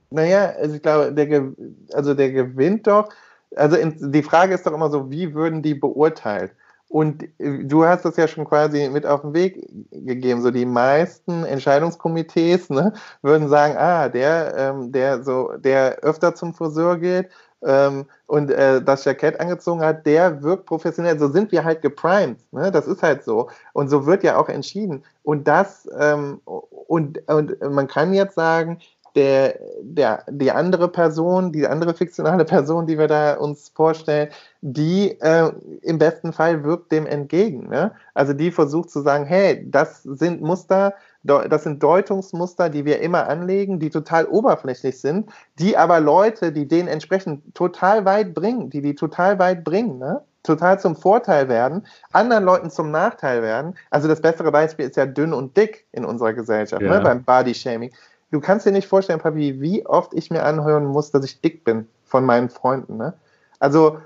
[0.10, 1.54] Naja, also ich glaube, der,
[1.94, 3.10] also der gewinnt doch.
[3.56, 6.52] Also die Frage ist doch immer so, wie würden die beurteilt?
[6.94, 10.44] Und äh, du hast das ja schon quasi mit auf den Weg gegeben.
[10.44, 16.54] So die meisten Entscheidungskomitees ne, würden sagen, ah, der, ähm, der so, der öfter zum
[16.54, 17.30] Friseur geht
[17.64, 21.18] ähm, und äh, das Jackett angezogen hat, der wirkt professionell.
[21.18, 22.38] So sind wir halt geprimed.
[22.52, 22.72] Ne?
[22.72, 23.50] Das ist halt so.
[23.74, 25.04] Und so wird ja auch entschieden.
[25.24, 28.78] Und das ähm, und, und man kann jetzt sagen,
[29.16, 34.30] der, der, die andere Person, die andere fiktionale Person, die wir da uns vorstellen,
[34.62, 35.52] die äh,
[35.82, 37.70] im besten Fall wirkt dem entgegen.
[37.70, 37.92] Ne?
[38.14, 40.94] Also die versucht zu sagen, hey, das sind Muster,
[41.24, 46.68] das sind Deutungsmuster, die wir immer anlegen, die total oberflächlich sind, die aber Leute, die
[46.68, 50.22] denen entsprechend total weit bringen, die die total weit bringen, ne?
[50.44, 53.76] total zum Vorteil werden, anderen Leuten zum Nachteil werden.
[53.90, 56.90] Also das bessere Beispiel ist ja dünn und dick in unserer Gesellschaft, ne?
[56.90, 56.98] ja.
[56.98, 57.02] ne?
[57.02, 57.92] beim Body Shaming
[58.34, 61.64] du kannst dir nicht vorstellen, Papi, wie oft ich mir anhören muss, dass ich dick
[61.64, 62.98] bin von meinen Freunden.
[62.98, 63.14] Ne?
[63.60, 64.00] Also,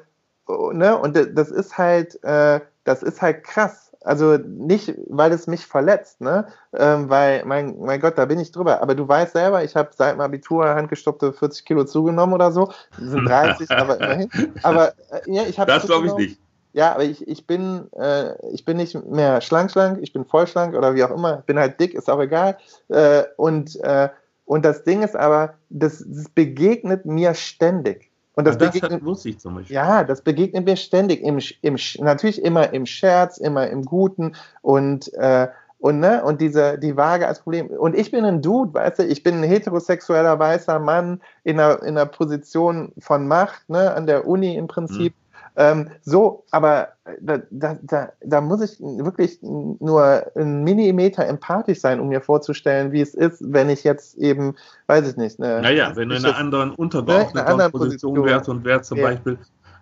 [0.48, 3.86] ne, und das ist halt, äh, das ist halt krass.
[4.04, 6.48] Also nicht, weil es mich verletzt, ne?
[6.74, 8.82] Ähm, weil, mein, mein Gott, da bin ich drüber.
[8.82, 12.72] Aber du weißt selber, ich habe seit dem Abitur handgestoppte 40 Kilo zugenommen oder so.
[12.98, 14.30] Das sind 30, aber immerhin.
[14.64, 15.72] Aber äh, ja, ich habe.
[15.72, 16.40] Das glaube ich nicht.
[16.74, 20.48] Ja, aber ich, ich, bin, äh, ich bin nicht mehr schlank, schlank, ich bin voll
[20.48, 21.38] schlank oder wie auch immer.
[21.46, 22.58] Bin halt dick, ist auch egal.
[22.90, 24.10] Äh, und, äh,
[24.46, 28.12] und das Ding ist aber, das, das begegnet mir ständig.
[28.36, 29.76] Und das, das begegnet, ich zum Beispiel.
[29.76, 31.24] Ja, das begegnet mir ständig.
[31.24, 35.48] Im, im, natürlich immer im Scherz, immer im Guten und, äh,
[35.80, 37.68] und, ne, und diese, die Waage als Problem.
[37.68, 41.82] Und ich bin ein Dude, weißt du, ich bin ein heterosexueller weißer Mann in einer,
[41.82, 45.14] in einer Position von Macht, ne, an der Uni im Prinzip.
[45.14, 45.27] Mhm
[45.58, 46.90] ähm, so, aber
[47.20, 52.92] da, da, da, da muss ich wirklich nur einen Millimeter empathisch sein, um mir vorzustellen,
[52.92, 54.56] wie es ist, wenn ich jetzt eben,
[54.86, 55.42] weiß ich nicht.
[55.42, 59.00] Eine, naja, wenn du in einer anderen untergeordneten ne, Position, Position wärst und wärst zum
[59.00, 59.08] ja.
[59.08, 59.40] Beispiel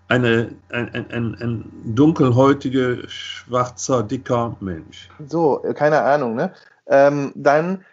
[0.08, 5.10] eine, ein, ein, ein, ein dunkelhäutiger, schwarzer, dicker Mensch.
[5.28, 6.54] So, keine Ahnung, ne?
[6.88, 7.84] Ähm, dann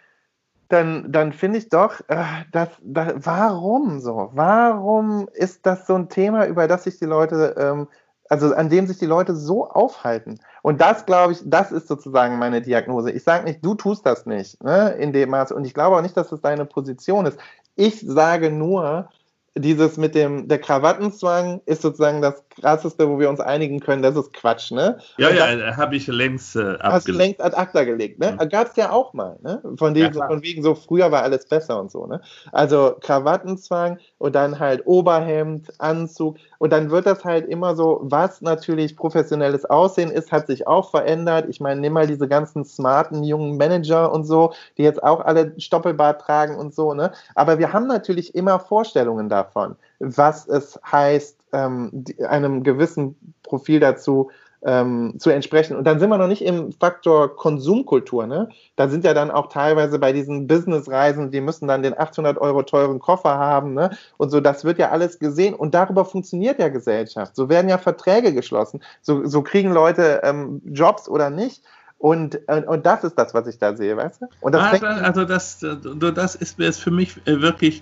[0.73, 4.31] dann, dann finde ich doch, äh, dass, dass, warum so?
[4.33, 7.87] Warum ist das so ein Thema, über das sich die Leute, ähm,
[8.29, 10.39] also an dem sich die Leute so aufhalten?
[10.63, 13.11] Und das, glaube ich, das ist sozusagen meine Diagnose.
[13.11, 15.55] Ich sage nicht, du tust das nicht ne, in dem Maße.
[15.55, 17.37] Und ich glaube auch nicht, dass das deine Position ist.
[17.75, 19.09] Ich sage nur,
[19.55, 24.15] dieses mit dem, der Krawattenzwang ist sozusagen das krasseste, wo wir uns einigen können, das
[24.15, 24.97] ist Quatsch, ne?
[25.17, 28.31] Ja, und ja, habe ich längst äh, Hast du längst ad acta gelegt, ne?
[28.31, 28.49] Mhm.
[28.49, 29.61] Gab es ja auch mal, ne?
[29.77, 32.21] Von, dem, ja, von wegen so, früher war alles besser und so, ne?
[32.51, 38.41] Also Krawattenzwang und dann halt Oberhemd, Anzug und dann wird das halt immer so, was
[38.41, 41.47] natürlich professionelles Aussehen ist, hat sich auch verändert.
[41.49, 45.53] Ich meine, nimm mal diese ganzen smarten jungen Manager und so, die jetzt auch alle
[45.59, 47.11] Stoppelbart tragen und so, ne?
[47.35, 53.79] Aber wir haben natürlich immer Vorstellungen da davon, was es heißt, ähm, einem gewissen Profil
[53.79, 54.31] dazu
[54.65, 55.75] ähm, zu entsprechen.
[55.75, 58.27] Und dann sind wir noch nicht im Faktor Konsumkultur.
[58.27, 58.49] Ne?
[58.75, 62.63] Da sind ja dann auch teilweise bei diesen Businessreisen, die müssen dann den 800 Euro
[62.63, 63.73] teuren Koffer haben.
[63.73, 63.91] Ne?
[64.17, 65.53] Und so, das wird ja alles gesehen.
[65.53, 67.35] Und darüber funktioniert ja Gesellschaft.
[67.35, 68.81] So werden ja Verträge geschlossen.
[69.01, 71.63] So, so kriegen Leute ähm, Jobs oder nicht.
[71.97, 74.25] Und, und, und, das ist das, was ich da sehe, weißt du?
[74.41, 75.65] Und das ah, also das,
[76.13, 77.81] das ist, ist für mich äh, wirklich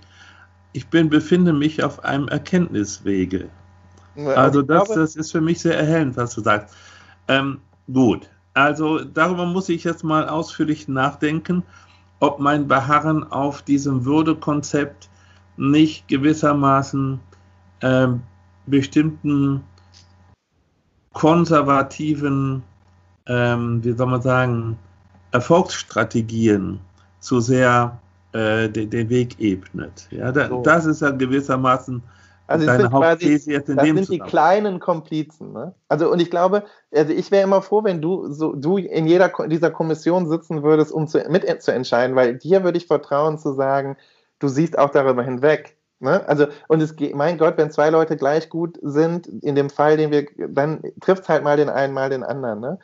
[0.73, 3.49] ich bin, befinde mich auf einem Erkenntniswege.
[4.15, 6.75] Also das, das ist für mich sehr erhellend, was du sagst.
[7.27, 7.59] Ähm,
[7.91, 11.63] gut, also darüber muss ich jetzt mal ausführlich nachdenken,
[12.19, 15.09] ob mein Beharren auf diesem Würdekonzept
[15.57, 17.19] nicht gewissermaßen
[17.81, 18.07] äh,
[18.65, 19.63] bestimmten
[21.13, 22.63] konservativen,
[23.27, 24.77] ähm, wie soll man sagen,
[25.31, 26.79] Erfolgsstrategien
[27.19, 27.99] zu sehr
[28.33, 30.07] äh, den, den, Weg ebnet.
[30.11, 30.61] Ja, da, so.
[30.63, 32.01] Das ist ja gewissermaßen
[32.51, 35.53] also Hauptthese jetzt in das sind die kleinen Komplizen.
[35.53, 35.73] Ne?
[35.87, 39.31] Also und ich glaube, also ich wäre immer froh, wenn du so du in jeder
[39.47, 43.53] dieser Kommission sitzen würdest, um zu, mit zu entscheiden, weil dir würde ich vertrauen zu
[43.53, 43.97] sagen,
[44.39, 45.77] du siehst auch darüber hinweg.
[45.99, 46.27] Ne?
[46.27, 49.97] Also, und es geht, mein Gott, wenn zwei Leute gleich gut sind, in dem Fall,
[49.97, 52.59] den wir, dann trifft es halt mal den einen, mal den anderen.
[52.59, 52.79] Ne?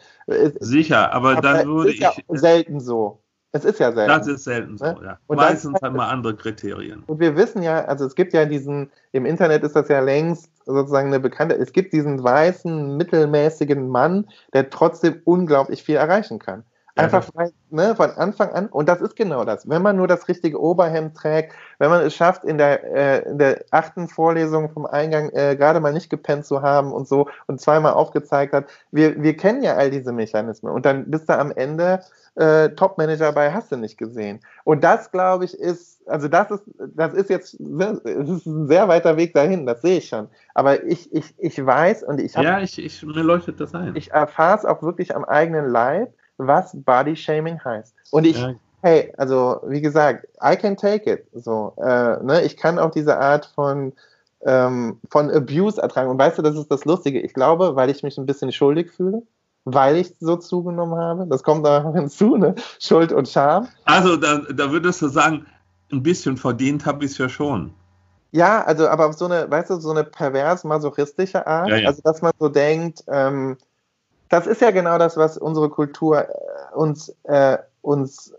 [0.59, 1.99] Sicher, aber, aber dann würde ich.
[1.99, 3.23] Ja selten so.
[3.53, 4.09] Es ist ja selten.
[4.09, 4.97] Das ist selten so, ne?
[5.03, 5.19] ja.
[5.27, 7.03] Und Meistens haben wir andere Kriterien.
[7.07, 10.51] Und wir wissen ja, also es gibt ja diesen, im Internet ist das ja längst
[10.65, 16.63] sozusagen eine bekannte, es gibt diesen weißen, mittelmäßigen Mann, der trotzdem unglaublich viel erreichen kann.
[16.97, 19.67] Einfach ja, ne, von Anfang an, und das ist genau das.
[19.69, 23.37] Wenn man nur das richtige Oberhemd trägt, wenn man es schafft, in der, äh, in
[23.37, 27.61] der achten Vorlesung vom Eingang äh, gerade mal nicht gepennt zu haben und so und
[27.61, 30.71] zweimal aufgezeigt hat, wir, wir kennen ja all diese Mechanismen.
[30.71, 32.01] Und dann bist du am Ende
[32.37, 34.39] äh, Top-Manager bei hast du nicht gesehen.
[34.63, 36.63] Und das, glaube ich, ist, also das ist,
[36.95, 40.27] das ist jetzt, das ist ein sehr weiter Weg dahin, das sehe ich schon.
[40.53, 42.45] Aber ich, ich, ich weiß und ich habe.
[42.45, 43.95] Ja, ich, ich, mir leuchtet das ein.
[43.95, 47.93] Ich erfahre es auch wirklich am eigenen Leib, was Body Shaming heißt.
[48.11, 48.53] Und ich, ja.
[48.81, 51.25] hey, also wie gesagt, I can take it.
[51.33, 53.93] So, äh, ne, ich kann auch diese Art von
[54.45, 56.09] ähm, von Abuse ertragen.
[56.09, 57.19] Und weißt du, das ist das Lustige.
[57.19, 59.23] Ich glaube, weil ich mich ein bisschen schuldig fühle,
[59.65, 61.27] weil ich so zugenommen habe.
[61.27, 62.55] Das kommt da hinzu, ne?
[62.79, 63.67] Schuld und Scham.
[63.85, 65.45] Also da, da würdest du sagen,
[65.91, 67.73] ein bisschen verdient habe ich es ja schon.
[68.31, 71.87] Ja, also aber auf so eine, weißt du, so eine pervers masochistische Art, ja, ja.
[71.87, 73.57] also dass man so denkt, ähm,
[74.29, 78.33] das ist ja genau das, was unsere Kultur äh, uns, äh, uns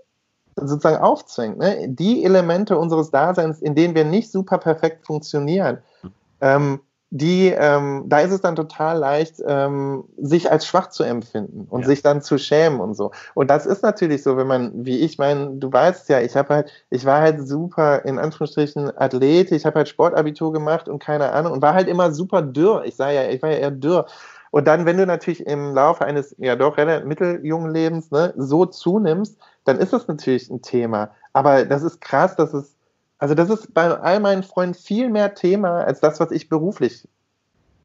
[0.57, 1.59] sozusagen aufzwingt.
[1.59, 1.89] Ne?
[1.89, 6.13] Die Elemente unseres Daseins, in denen wir nicht super perfekt funktionieren, hm.
[6.41, 6.81] ähm,
[7.11, 11.83] die, ähm, da ist es dann total leicht, ähm, sich als schwach zu empfinden und
[11.83, 11.87] ja.
[11.87, 13.13] sich dann zu schämen und so.
[13.35, 16.55] Und das ist natürlich so, wenn man, wie ich meine, du weißt ja, ich habe
[16.55, 21.33] halt, ich war halt super in Anführungsstrichen Athlet, ich habe halt Sportabitur gemacht und keine
[21.33, 22.83] Ahnung und war halt immer super dürr.
[22.85, 24.05] Ich sah ja, ich war ja eher dürr.
[24.51, 28.67] Und dann, wenn du natürlich im Laufe eines ja doch relativ mitteljungen Lebens ne, so
[28.67, 31.11] zunimmst, dann ist das natürlich ein Thema.
[31.33, 32.75] Aber das ist krass, dass es,
[33.19, 37.07] also das ist bei all meinen Freunden viel mehr Thema als das, was ich beruflich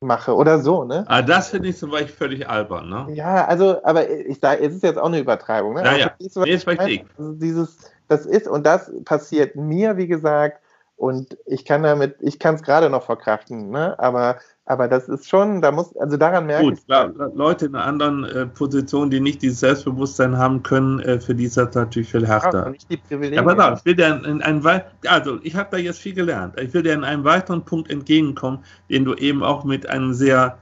[0.03, 1.05] mache oder so, ne?
[1.07, 3.07] Ah, das finde ich zum Beispiel völlig albern, ne?
[3.13, 5.83] Ja, also, aber ich sage, es ist jetzt auch eine Übertreibung, ne?
[5.83, 6.11] Ja, ja.
[6.19, 7.05] Du, nee, ist richtig.
[7.17, 10.62] Also dieses, das ist, und das passiert mir, wie gesagt,
[10.95, 13.97] und ich kann damit, ich kann es gerade noch verkraften, ne?
[13.99, 16.85] Aber aber das ist schon, da muss, also daran merke Gut, ich.
[16.85, 21.35] Klar, Leute in einer anderen äh, Position, die nicht dieses Selbstbewusstsein haben können, äh, für
[21.35, 22.73] die ist das natürlich viel härter.
[23.09, 23.41] Ja.
[23.41, 24.65] Aber da, ich will dir in, in einem,
[25.05, 26.57] also ich habe da jetzt viel gelernt.
[26.57, 30.57] Ich will dir in einem weiteren Punkt entgegenkommen, den du eben auch mit einem sehr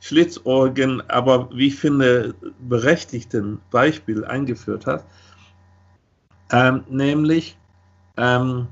[0.00, 5.06] schlitzohrigen, aber wie ich finde, berechtigten Beispiel eingeführt hast.
[6.50, 7.56] Ähm, nämlich,
[8.16, 8.66] ähm,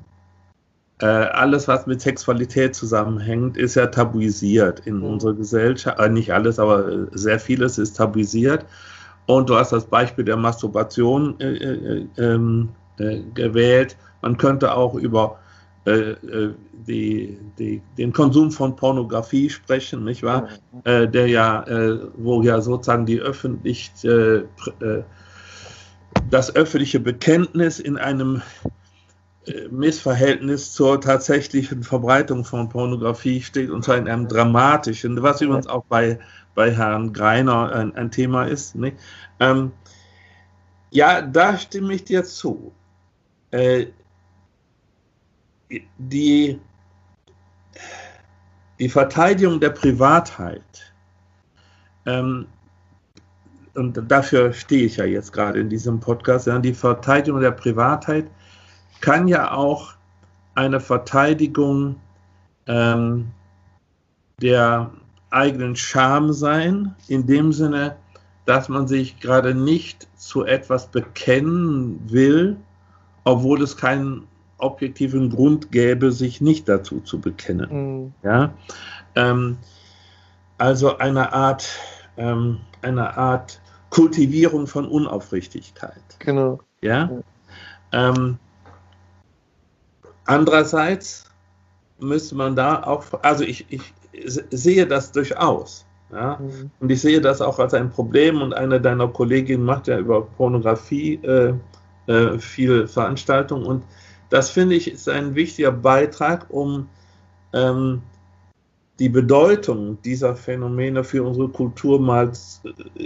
[1.03, 5.05] äh, alles, was mit Sexualität zusammenhängt, ist ja tabuisiert in mhm.
[5.05, 5.99] unserer Gesellschaft.
[5.99, 8.65] Äh, nicht alles, aber äh, sehr vieles ist tabuisiert.
[9.27, 13.97] Und du hast das Beispiel der Masturbation äh, äh ähm, äh, gewählt.
[14.23, 15.39] Man könnte auch über
[15.85, 20.47] die, die, den Konsum von Pornografie sprechen, nicht wahr?
[20.85, 21.11] Mhm.
[21.11, 21.67] der ja,
[22.17, 23.91] wo ja sozusagen die öffentlich,
[26.31, 28.43] das öffentliche Bekenntnis in einem
[29.71, 35.85] Missverhältnis zur tatsächlichen Verbreitung von Pornografie steht, und zwar in einem dramatischen, was übrigens auch
[35.85, 36.21] bei,
[36.55, 38.77] bei Herrn Greiner ein, ein Thema ist.
[38.77, 38.97] Nicht?
[39.41, 39.73] Ähm,
[40.91, 42.73] ja, da stimme ich dir zu.
[43.51, 43.87] Äh,
[45.99, 46.61] die,
[48.79, 50.93] die Verteidigung der Privatheit,
[52.07, 52.47] ähm,
[53.75, 58.31] und dafür stehe ich ja jetzt gerade in diesem Podcast, ja, die Verteidigung der Privatheit
[59.03, 59.93] kann ja auch
[60.55, 61.97] eine Verteidigung
[62.67, 63.31] ähm,
[64.41, 64.91] der
[65.31, 67.97] eigenen Scham sein, in dem Sinne,
[68.47, 72.57] dass man sich gerade nicht zu etwas bekennen will,
[73.25, 74.27] obwohl es keinen
[74.59, 78.05] objektiven Grund gäbe, sich nicht dazu zu bekennen.
[78.05, 78.13] Mhm.
[78.23, 78.53] Ja?
[79.15, 79.59] Ähm,
[80.59, 81.69] also eine Art,
[82.17, 86.03] ähm, eine Art Kultivierung von Unaufrichtigkeit.
[86.21, 86.61] Genau.
[86.81, 87.11] Ja.
[87.93, 88.39] Ähm,
[90.25, 91.25] Andererseits
[91.99, 93.83] müsste man da auch, also ich, ich
[94.51, 95.87] sehe das durchaus.
[96.13, 96.39] Ja?
[96.41, 96.71] Mhm.
[96.81, 100.23] Und ich sehe das auch als ein Problem und eine deiner Kolleginnen macht ja über
[100.23, 101.55] Pornografie äh,
[102.07, 103.85] äh, viele Veranstaltungen und
[104.29, 106.89] das finde ich ist ein wichtiger Beitrag, um
[107.53, 108.01] ähm,
[108.99, 112.33] die Bedeutung dieser Phänomene für unsere Kultur mal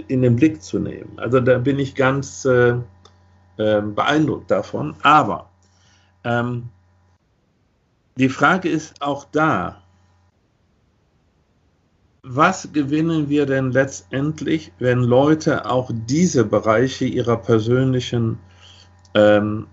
[0.07, 1.11] in den Blick zu nehmen.
[1.17, 2.75] Also da bin ich ganz äh,
[3.57, 4.95] äh beeindruckt davon.
[5.01, 5.49] Aber
[6.23, 6.69] ähm,
[8.17, 9.81] die Frage ist auch da,
[12.23, 18.37] was gewinnen wir denn letztendlich, wenn Leute auch diese Bereiche ihrer persönlichen
[19.13, 19.67] ähm,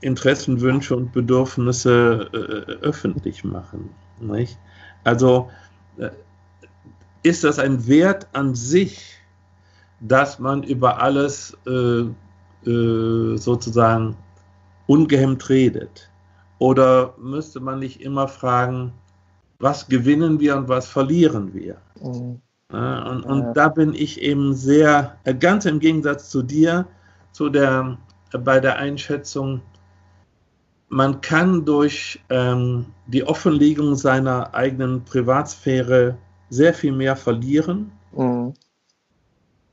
[0.00, 3.90] Interessen, Wünsche und Bedürfnisse äh, öffentlich machen?
[4.20, 4.58] Nicht?
[5.04, 5.50] Also
[5.98, 6.10] äh,
[7.22, 9.16] ist das ein Wert an sich,
[10.00, 12.04] dass man über alles äh,
[12.68, 14.16] äh sozusagen
[14.86, 16.10] ungehemmt redet?
[16.58, 18.92] Oder müsste man nicht immer fragen,
[19.58, 21.76] was gewinnen wir und was verlieren wir?
[22.00, 22.40] Mhm.
[22.70, 23.52] Und, und ja.
[23.54, 26.86] da bin ich eben sehr, äh, ganz im Gegensatz zu dir,
[27.32, 27.96] zu der,
[28.32, 29.62] äh, bei der Einschätzung,
[30.90, 36.16] man kann durch ähm, die Offenlegung seiner eigenen Privatsphäre
[36.50, 38.54] sehr viel mehr verlieren, mhm.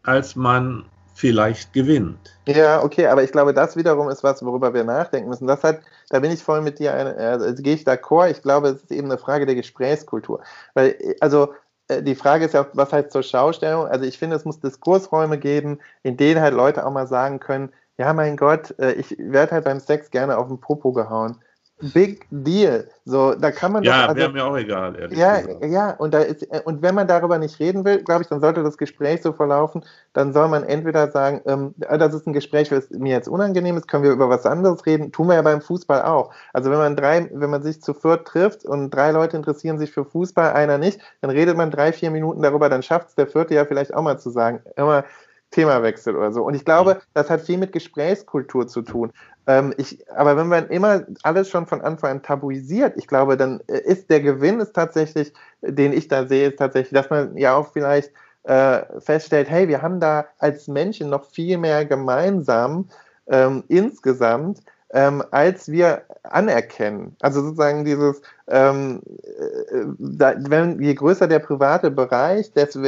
[0.03, 0.85] als man
[1.15, 2.37] vielleicht gewinnt.
[2.45, 5.47] Ja, okay, aber ich glaube, das wiederum ist was, worüber wir nachdenken müssen.
[5.47, 8.29] Das hat, da bin ich voll mit dir, also gehe ich d'accord.
[8.29, 10.41] Ich glaube, es ist eben eine Frage der Gesprächskultur.
[10.73, 11.53] Weil, also,
[11.87, 13.87] äh, die Frage ist ja, was heißt zur Schaustellung?
[13.87, 17.71] Also, ich finde, es muss Diskursräume geben, in denen halt Leute auch mal sagen können,
[17.97, 21.37] ja, mein Gott, äh, ich werde halt beim Sex gerne auf den Popo gehauen.
[21.81, 22.87] Big Deal.
[23.03, 24.95] So, da kann man ja, also, wäre mir auch egal.
[24.97, 25.65] Ehrlich ja, gesagt.
[25.65, 28.63] ja, und da ist und wenn man darüber nicht reden will, glaube ich, dann sollte
[28.63, 29.83] das Gespräch so verlaufen.
[30.13, 33.75] Dann soll man entweder sagen, ähm, ah, das ist ein Gespräch, was mir jetzt unangenehm
[33.75, 35.11] ist, können wir über was anderes reden.
[35.11, 36.33] Tun wir ja beim Fußball auch.
[36.53, 39.91] Also wenn man drei, wenn man sich zu viert trifft und drei Leute interessieren sich
[39.91, 43.27] für Fußball, einer nicht, dann redet man drei, vier Minuten darüber, dann schafft es der
[43.27, 45.03] vierte ja vielleicht auch mal zu sagen, immer
[45.51, 46.43] Themawechsel oder so.
[46.43, 49.11] Und ich glaube, das hat viel mit Gesprächskultur zu tun.
[49.47, 53.61] Ähm, ich, aber wenn man immer alles schon von Anfang an tabuisiert, ich glaube, dann
[53.67, 57.55] äh, ist der Gewinn ist tatsächlich, den ich da sehe, ist tatsächlich, dass man ja
[57.55, 58.11] auch vielleicht
[58.43, 62.89] äh, feststellt, hey, wir haben da als Menschen noch viel mehr gemeinsam
[63.27, 67.15] ähm, insgesamt, ähm, als wir anerkennen.
[67.21, 72.81] Also sozusagen dieses, ähm, äh, da, wenn, je größer der private Bereich, desto,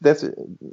[0.00, 0.28] desto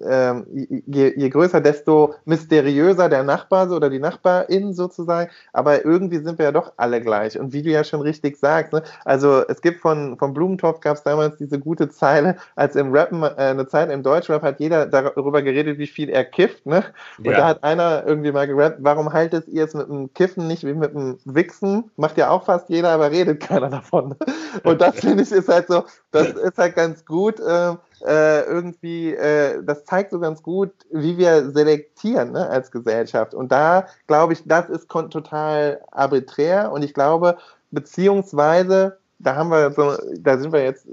[0.07, 0.45] ähm,
[0.85, 5.29] je, je, größer, desto mysteriöser der Nachbar oder die Nachbarin sozusagen.
[5.51, 7.37] Aber irgendwie sind wir ja doch alle gleich.
[7.37, 8.83] Und wie du ja schon richtig sagst, ne?
[9.03, 13.23] also es gibt von, von Blumentopf gab es damals diese gute Zeile, als im Rappen,
[13.23, 16.65] äh, eine Zeit im Deutschrap hat jeder darüber geredet, wie viel er kifft.
[16.65, 16.83] Ne?
[17.17, 17.37] Und ja.
[17.37, 20.73] da hat einer irgendwie mal gerappt, warum haltet ihr es mit dem Kiffen nicht wie
[20.73, 21.91] mit dem Wichsen?
[21.97, 24.15] Macht ja auch fast jeder, aber redet keiner davon.
[24.63, 27.39] Und das finde ich ist halt so, das ist halt ganz gut.
[27.39, 27.75] Äh,
[28.05, 33.33] äh, irgendwie, äh, das zeigt so ganz gut, wie wir selektieren ne, als Gesellschaft.
[33.33, 36.71] Und da glaube ich, das ist total arbiträr.
[36.71, 37.37] Und ich glaube,
[37.71, 40.91] beziehungsweise da haben wir so, da sind wir jetzt, äh,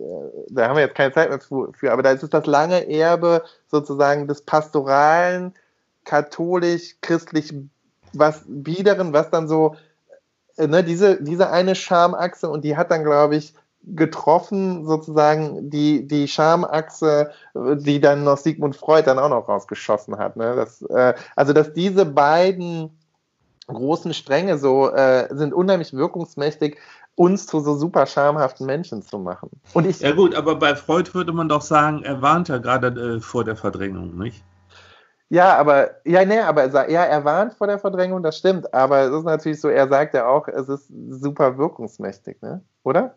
[0.51, 3.43] da haben wir jetzt keine Zeit mehr für, aber da ist es das lange Erbe
[3.69, 5.55] sozusagen des pastoralen,
[6.05, 7.55] katholisch-christlich
[8.13, 9.77] was biederen, was dann so,
[10.57, 13.55] ne, diese, diese eine Schamachse und die hat dann, glaube ich,
[13.87, 20.37] getroffen, sozusagen die, die Schamachse, die dann noch Sigmund Freud dann auch noch rausgeschossen hat.
[20.37, 20.57] Ne?
[20.57, 22.91] Das, äh, also, dass diese beiden
[23.69, 26.79] großen Stränge so äh, sind unheimlich wirkungsmächtig,
[27.15, 29.51] uns zu so super schamhaften Menschen zu machen.
[29.73, 32.89] Und ich, ja gut, aber bei Freud würde man doch sagen, er warnt ja gerade
[32.89, 34.45] äh, vor der Verdrängung, nicht?
[35.29, 38.73] Ja, aber ja, nee, aber ja, er warnt vor der Verdrängung, das stimmt.
[38.73, 42.63] Aber es ist natürlich so, er sagt ja auch, es ist super wirkungsmächtig, ne?
[42.85, 43.17] Oder?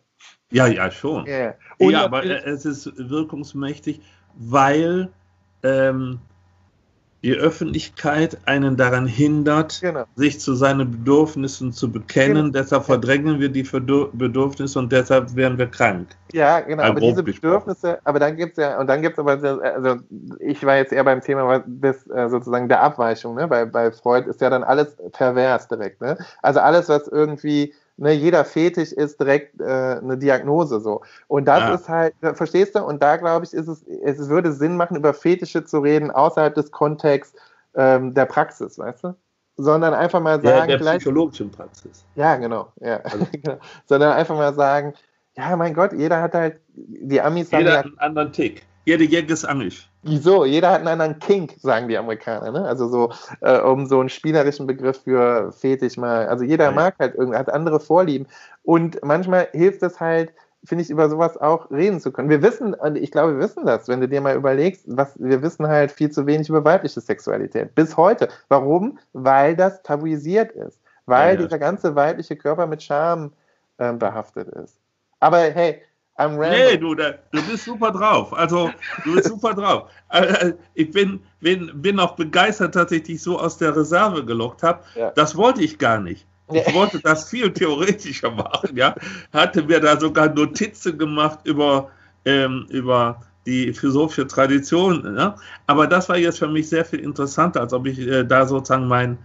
[0.51, 1.25] Ja, ja, schon.
[1.27, 4.01] Ja, ja aber es ist wirkungsmächtig,
[4.35, 5.09] weil
[5.61, 6.19] ähm,
[7.21, 10.05] die Öffentlichkeit einen daran hindert, genau.
[10.15, 12.51] sich zu seinen Bedürfnissen zu bekennen.
[12.51, 12.63] Genau.
[12.63, 16.07] Deshalb verdrängen wir die Bedürfnisse und deshalb werden wir krank.
[16.31, 16.83] Ja, genau.
[16.83, 19.97] Aber diese Bedürfnisse, aber dann gibt es ja, und dann gibt es aber, also
[20.39, 23.47] ich war jetzt eher beim Thema des, äh, sozusagen der Abweichung, ne?
[23.47, 26.17] Bei, bei Freud ist ja dann alles pervers direkt, ne?
[26.41, 31.01] Also alles, was irgendwie ne, jeder Fetisch ist direkt äh, eine Diagnose so.
[31.27, 31.73] Und das ja.
[31.73, 32.83] ist halt, verstehst du?
[32.83, 36.55] Und da glaube ich, ist es, es würde Sinn machen, über Fetische zu reden, außerhalb
[36.55, 37.39] des Kontexts
[37.75, 39.15] ähm, der Praxis, weißt du?
[39.57, 42.05] Sondern einfach mal sagen, ja, der psychologischen Praxis.
[42.15, 42.97] Ja, genau, ja.
[43.01, 43.27] Also.
[43.31, 43.57] genau.
[43.85, 44.93] Sondern einfach mal sagen,
[45.35, 48.65] ja, mein Gott, jeder hat halt, die Amis Jeder hat einen anderen Tick.
[48.85, 49.88] Jede Jäger ist Amish.
[50.01, 50.45] Wieso?
[50.45, 52.51] Jeder hat einen anderen Kink, sagen die Amerikaner.
[52.51, 52.65] Ne?
[52.65, 56.27] Also so, äh, um so einen spielerischen Begriff für Fetisch mal.
[56.27, 56.71] Also jeder ja.
[56.71, 58.27] mag halt irgendwie, hat andere Vorlieben.
[58.63, 60.33] Und manchmal hilft es halt,
[60.63, 62.29] finde ich, über sowas auch reden zu können.
[62.29, 65.41] Wir wissen, und ich glaube, wir wissen das, wenn du dir mal überlegst, was, wir
[65.41, 67.75] wissen halt viel zu wenig über weibliche Sexualität.
[67.75, 68.29] Bis heute.
[68.47, 68.99] Warum?
[69.11, 70.79] Weil das tabuisiert ist.
[71.07, 71.45] Weil ja, ja.
[71.45, 73.33] dieser ganze weibliche Körper mit Scham
[73.77, 74.79] äh, behaftet ist.
[75.19, 75.81] Aber hey,
[76.19, 78.33] I'm Nee, du, da, du bist super drauf.
[78.33, 78.71] Also,
[79.05, 79.89] du bist super drauf.
[80.09, 84.61] Äh, ich bin, bin, bin auch begeistert, dass ich dich so aus der Reserve gelockt
[84.61, 84.83] habe.
[84.95, 85.11] Ja.
[85.11, 86.25] Das wollte ich gar nicht.
[86.51, 88.95] Ich wollte das viel theoretischer machen, ja.
[89.31, 91.89] Hatte mir da sogar Notizen gemacht über,
[92.25, 95.15] ähm, über die philosophische Tradition.
[95.15, 95.35] Ja?
[95.67, 98.87] Aber das war jetzt für mich sehr viel interessanter, als ob ich äh, da sozusagen
[98.87, 99.17] mein,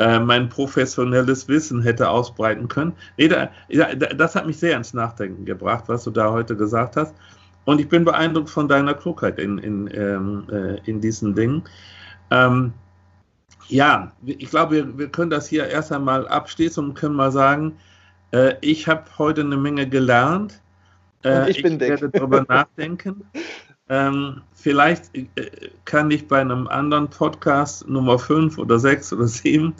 [0.00, 2.94] äh, mein professionelles Wissen hätte ausbreiten können.
[3.18, 7.14] Nee, da, das hat mich sehr ins Nachdenken gebracht, was du da heute gesagt hast.
[7.66, 11.64] Und ich bin beeindruckt von deiner Klugheit in, in, ähm, äh, in diesen Dingen.
[12.30, 12.72] Ähm,
[13.68, 17.76] ja, ich glaube, wir, wir, können das hier erst einmal abschließen und können mal sagen,
[18.32, 20.62] äh, ich habe heute eine Menge gelernt.
[21.26, 23.24] Äh, ich bin ich werde darüber nachdenken.
[23.90, 25.26] Ähm, vielleicht äh,
[25.84, 29.74] kann ich bei einem anderen Podcast Nummer 5 oder 6 oder 7 mhm.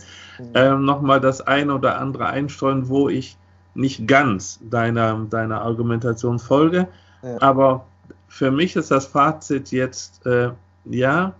[0.54, 3.36] ähm, nochmal das eine oder andere einstreuen, wo ich
[3.74, 6.88] nicht ganz deiner, deiner Argumentation folge.
[7.22, 7.40] Ja.
[7.40, 7.86] Aber
[8.26, 10.50] für mich ist das Fazit jetzt, äh,
[10.86, 11.32] ja,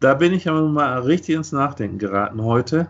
[0.00, 2.88] da bin ich aber mal richtig ins Nachdenken geraten heute.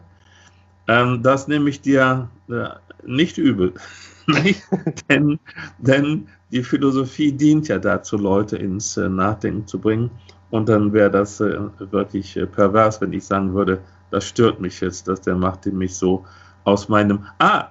[0.89, 2.71] Ähm, das nehme ich dir äh,
[3.05, 3.75] nicht übel.
[5.09, 5.39] denn,
[5.79, 10.11] denn die Philosophie dient ja dazu, Leute ins äh, Nachdenken zu bringen.
[10.51, 14.81] Und dann wäre das äh, wirklich äh, pervers, wenn ich sagen würde, das stört mich
[14.81, 16.25] jetzt, dass der macht mich so
[16.65, 17.27] aus meinem.
[17.39, 17.69] Ah,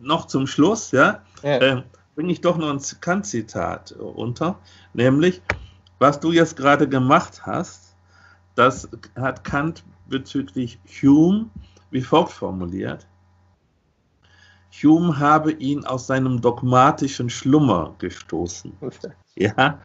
[0.00, 1.58] noch zum Schluss, ja, ja.
[1.58, 1.82] Äh,
[2.14, 4.58] bringe ich doch noch ein Kant-Zitat unter,
[4.94, 5.42] nämlich,
[5.98, 7.94] was du jetzt gerade gemacht hast,
[8.54, 11.50] das hat Kant bezüglich Hume
[11.90, 13.06] wie folgt formuliert.
[14.72, 18.72] Hume habe ihn aus seinem dogmatischen Schlummer gestoßen.
[19.40, 19.80] Ja,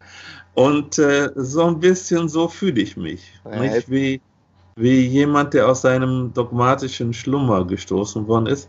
[0.54, 3.22] und äh, so ein bisschen so fühle ich mich.
[3.44, 4.20] Ja, nicht wie,
[4.74, 8.68] wie jemand, der aus seinem dogmatischen Schlummer gestoßen worden ist.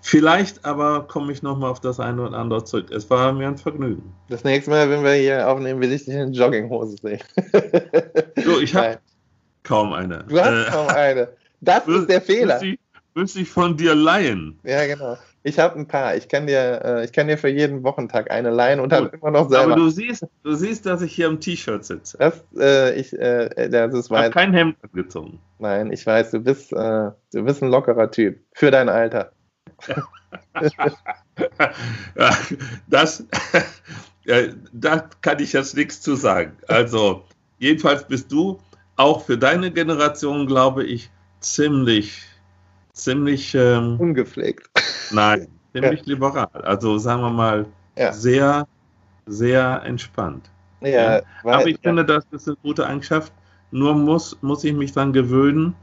[0.00, 2.90] Vielleicht aber komme ich nochmal auf das eine oder andere zurück.
[2.90, 4.12] Es war mir ein Vergnügen.
[4.28, 7.20] Das nächste Mal, wenn wir hier aufnehmen, will ich dich in Jogginghose sehen.
[8.44, 8.98] so, ich habe
[9.62, 10.24] kaum eine.
[10.28, 11.28] Du hast äh, kaum eine.
[11.60, 12.54] Das ist der Fehler.
[12.54, 12.78] Müsste ich,
[13.14, 14.58] müsste ich von dir leihen.
[14.62, 15.16] Ja, genau.
[15.48, 16.14] Ich habe ein paar.
[16.14, 19.30] Ich kann dir, äh, ich kann dir für jeden Wochentag eine leihen und dann immer
[19.30, 19.72] noch selber.
[19.72, 22.18] Aber du siehst, du siehst, dass ich hier im T-Shirt sitze.
[22.18, 25.40] Das, äh, ich, äh, das ist ich habe kein Hemd angezogen.
[25.58, 29.32] Nein, ich weiß, du bist, äh, du bist ein lockerer Typ für dein Alter.
[32.88, 33.24] das,
[34.72, 36.56] da kann ich jetzt nichts zu sagen.
[36.66, 37.24] Also,
[37.58, 38.58] jedenfalls bist du
[38.96, 42.22] auch für deine Generation, glaube ich, ziemlich,
[42.92, 44.68] ziemlich ähm, ungepflegt.
[45.10, 46.06] Nein, ziemlich ja.
[46.06, 46.48] liberal.
[46.52, 48.12] Also sagen wir mal ja.
[48.12, 48.66] sehr,
[49.26, 50.50] sehr entspannt.
[50.80, 51.22] Ja.
[51.42, 53.32] Weil, Aber ich finde, das ist eine gute Eigenschaft.
[53.70, 55.74] Nur muss, muss ich mich dann gewöhnen,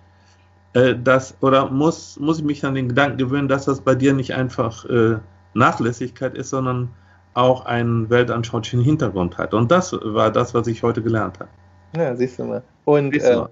[0.74, 4.14] äh, dass, oder muss, muss ich mich an den Gedanken gewöhnen, dass das bei dir
[4.14, 5.18] nicht einfach äh,
[5.54, 6.90] Nachlässigkeit ist, sondern
[7.34, 9.54] auch einen weltanschaulichen Hintergrund hat.
[9.54, 11.50] Und das war das, was ich heute gelernt habe.
[11.96, 12.64] Ja, siehst du mal.
[12.86, 13.46] Und äh,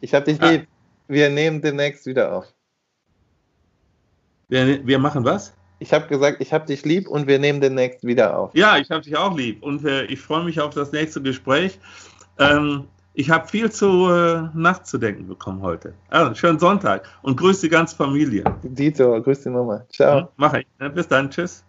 [0.00, 0.66] ich habe dich lieb.
[1.06, 2.54] Wir nehmen demnächst wieder auf.
[4.48, 5.54] Wir, wir machen was?
[5.78, 8.50] Ich habe gesagt, ich habe dich lieb und wir nehmen demnächst wieder auf.
[8.54, 11.78] Ja, ich habe dich auch lieb und äh, ich freue mich auf das nächste Gespräch.
[12.38, 12.84] Ähm,
[13.14, 15.94] ich habe viel zu äh, nachzudenken bekommen heute.
[16.08, 18.44] Also, schönen Sonntag und grüße die ganze Familie.
[18.62, 19.84] Dito, grüß die Mama.
[19.92, 20.18] Ciao.
[20.18, 20.66] Ja, mach ich.
[20.94, 21.30] Bis dann.
[21.30, 21.64] Tschüss.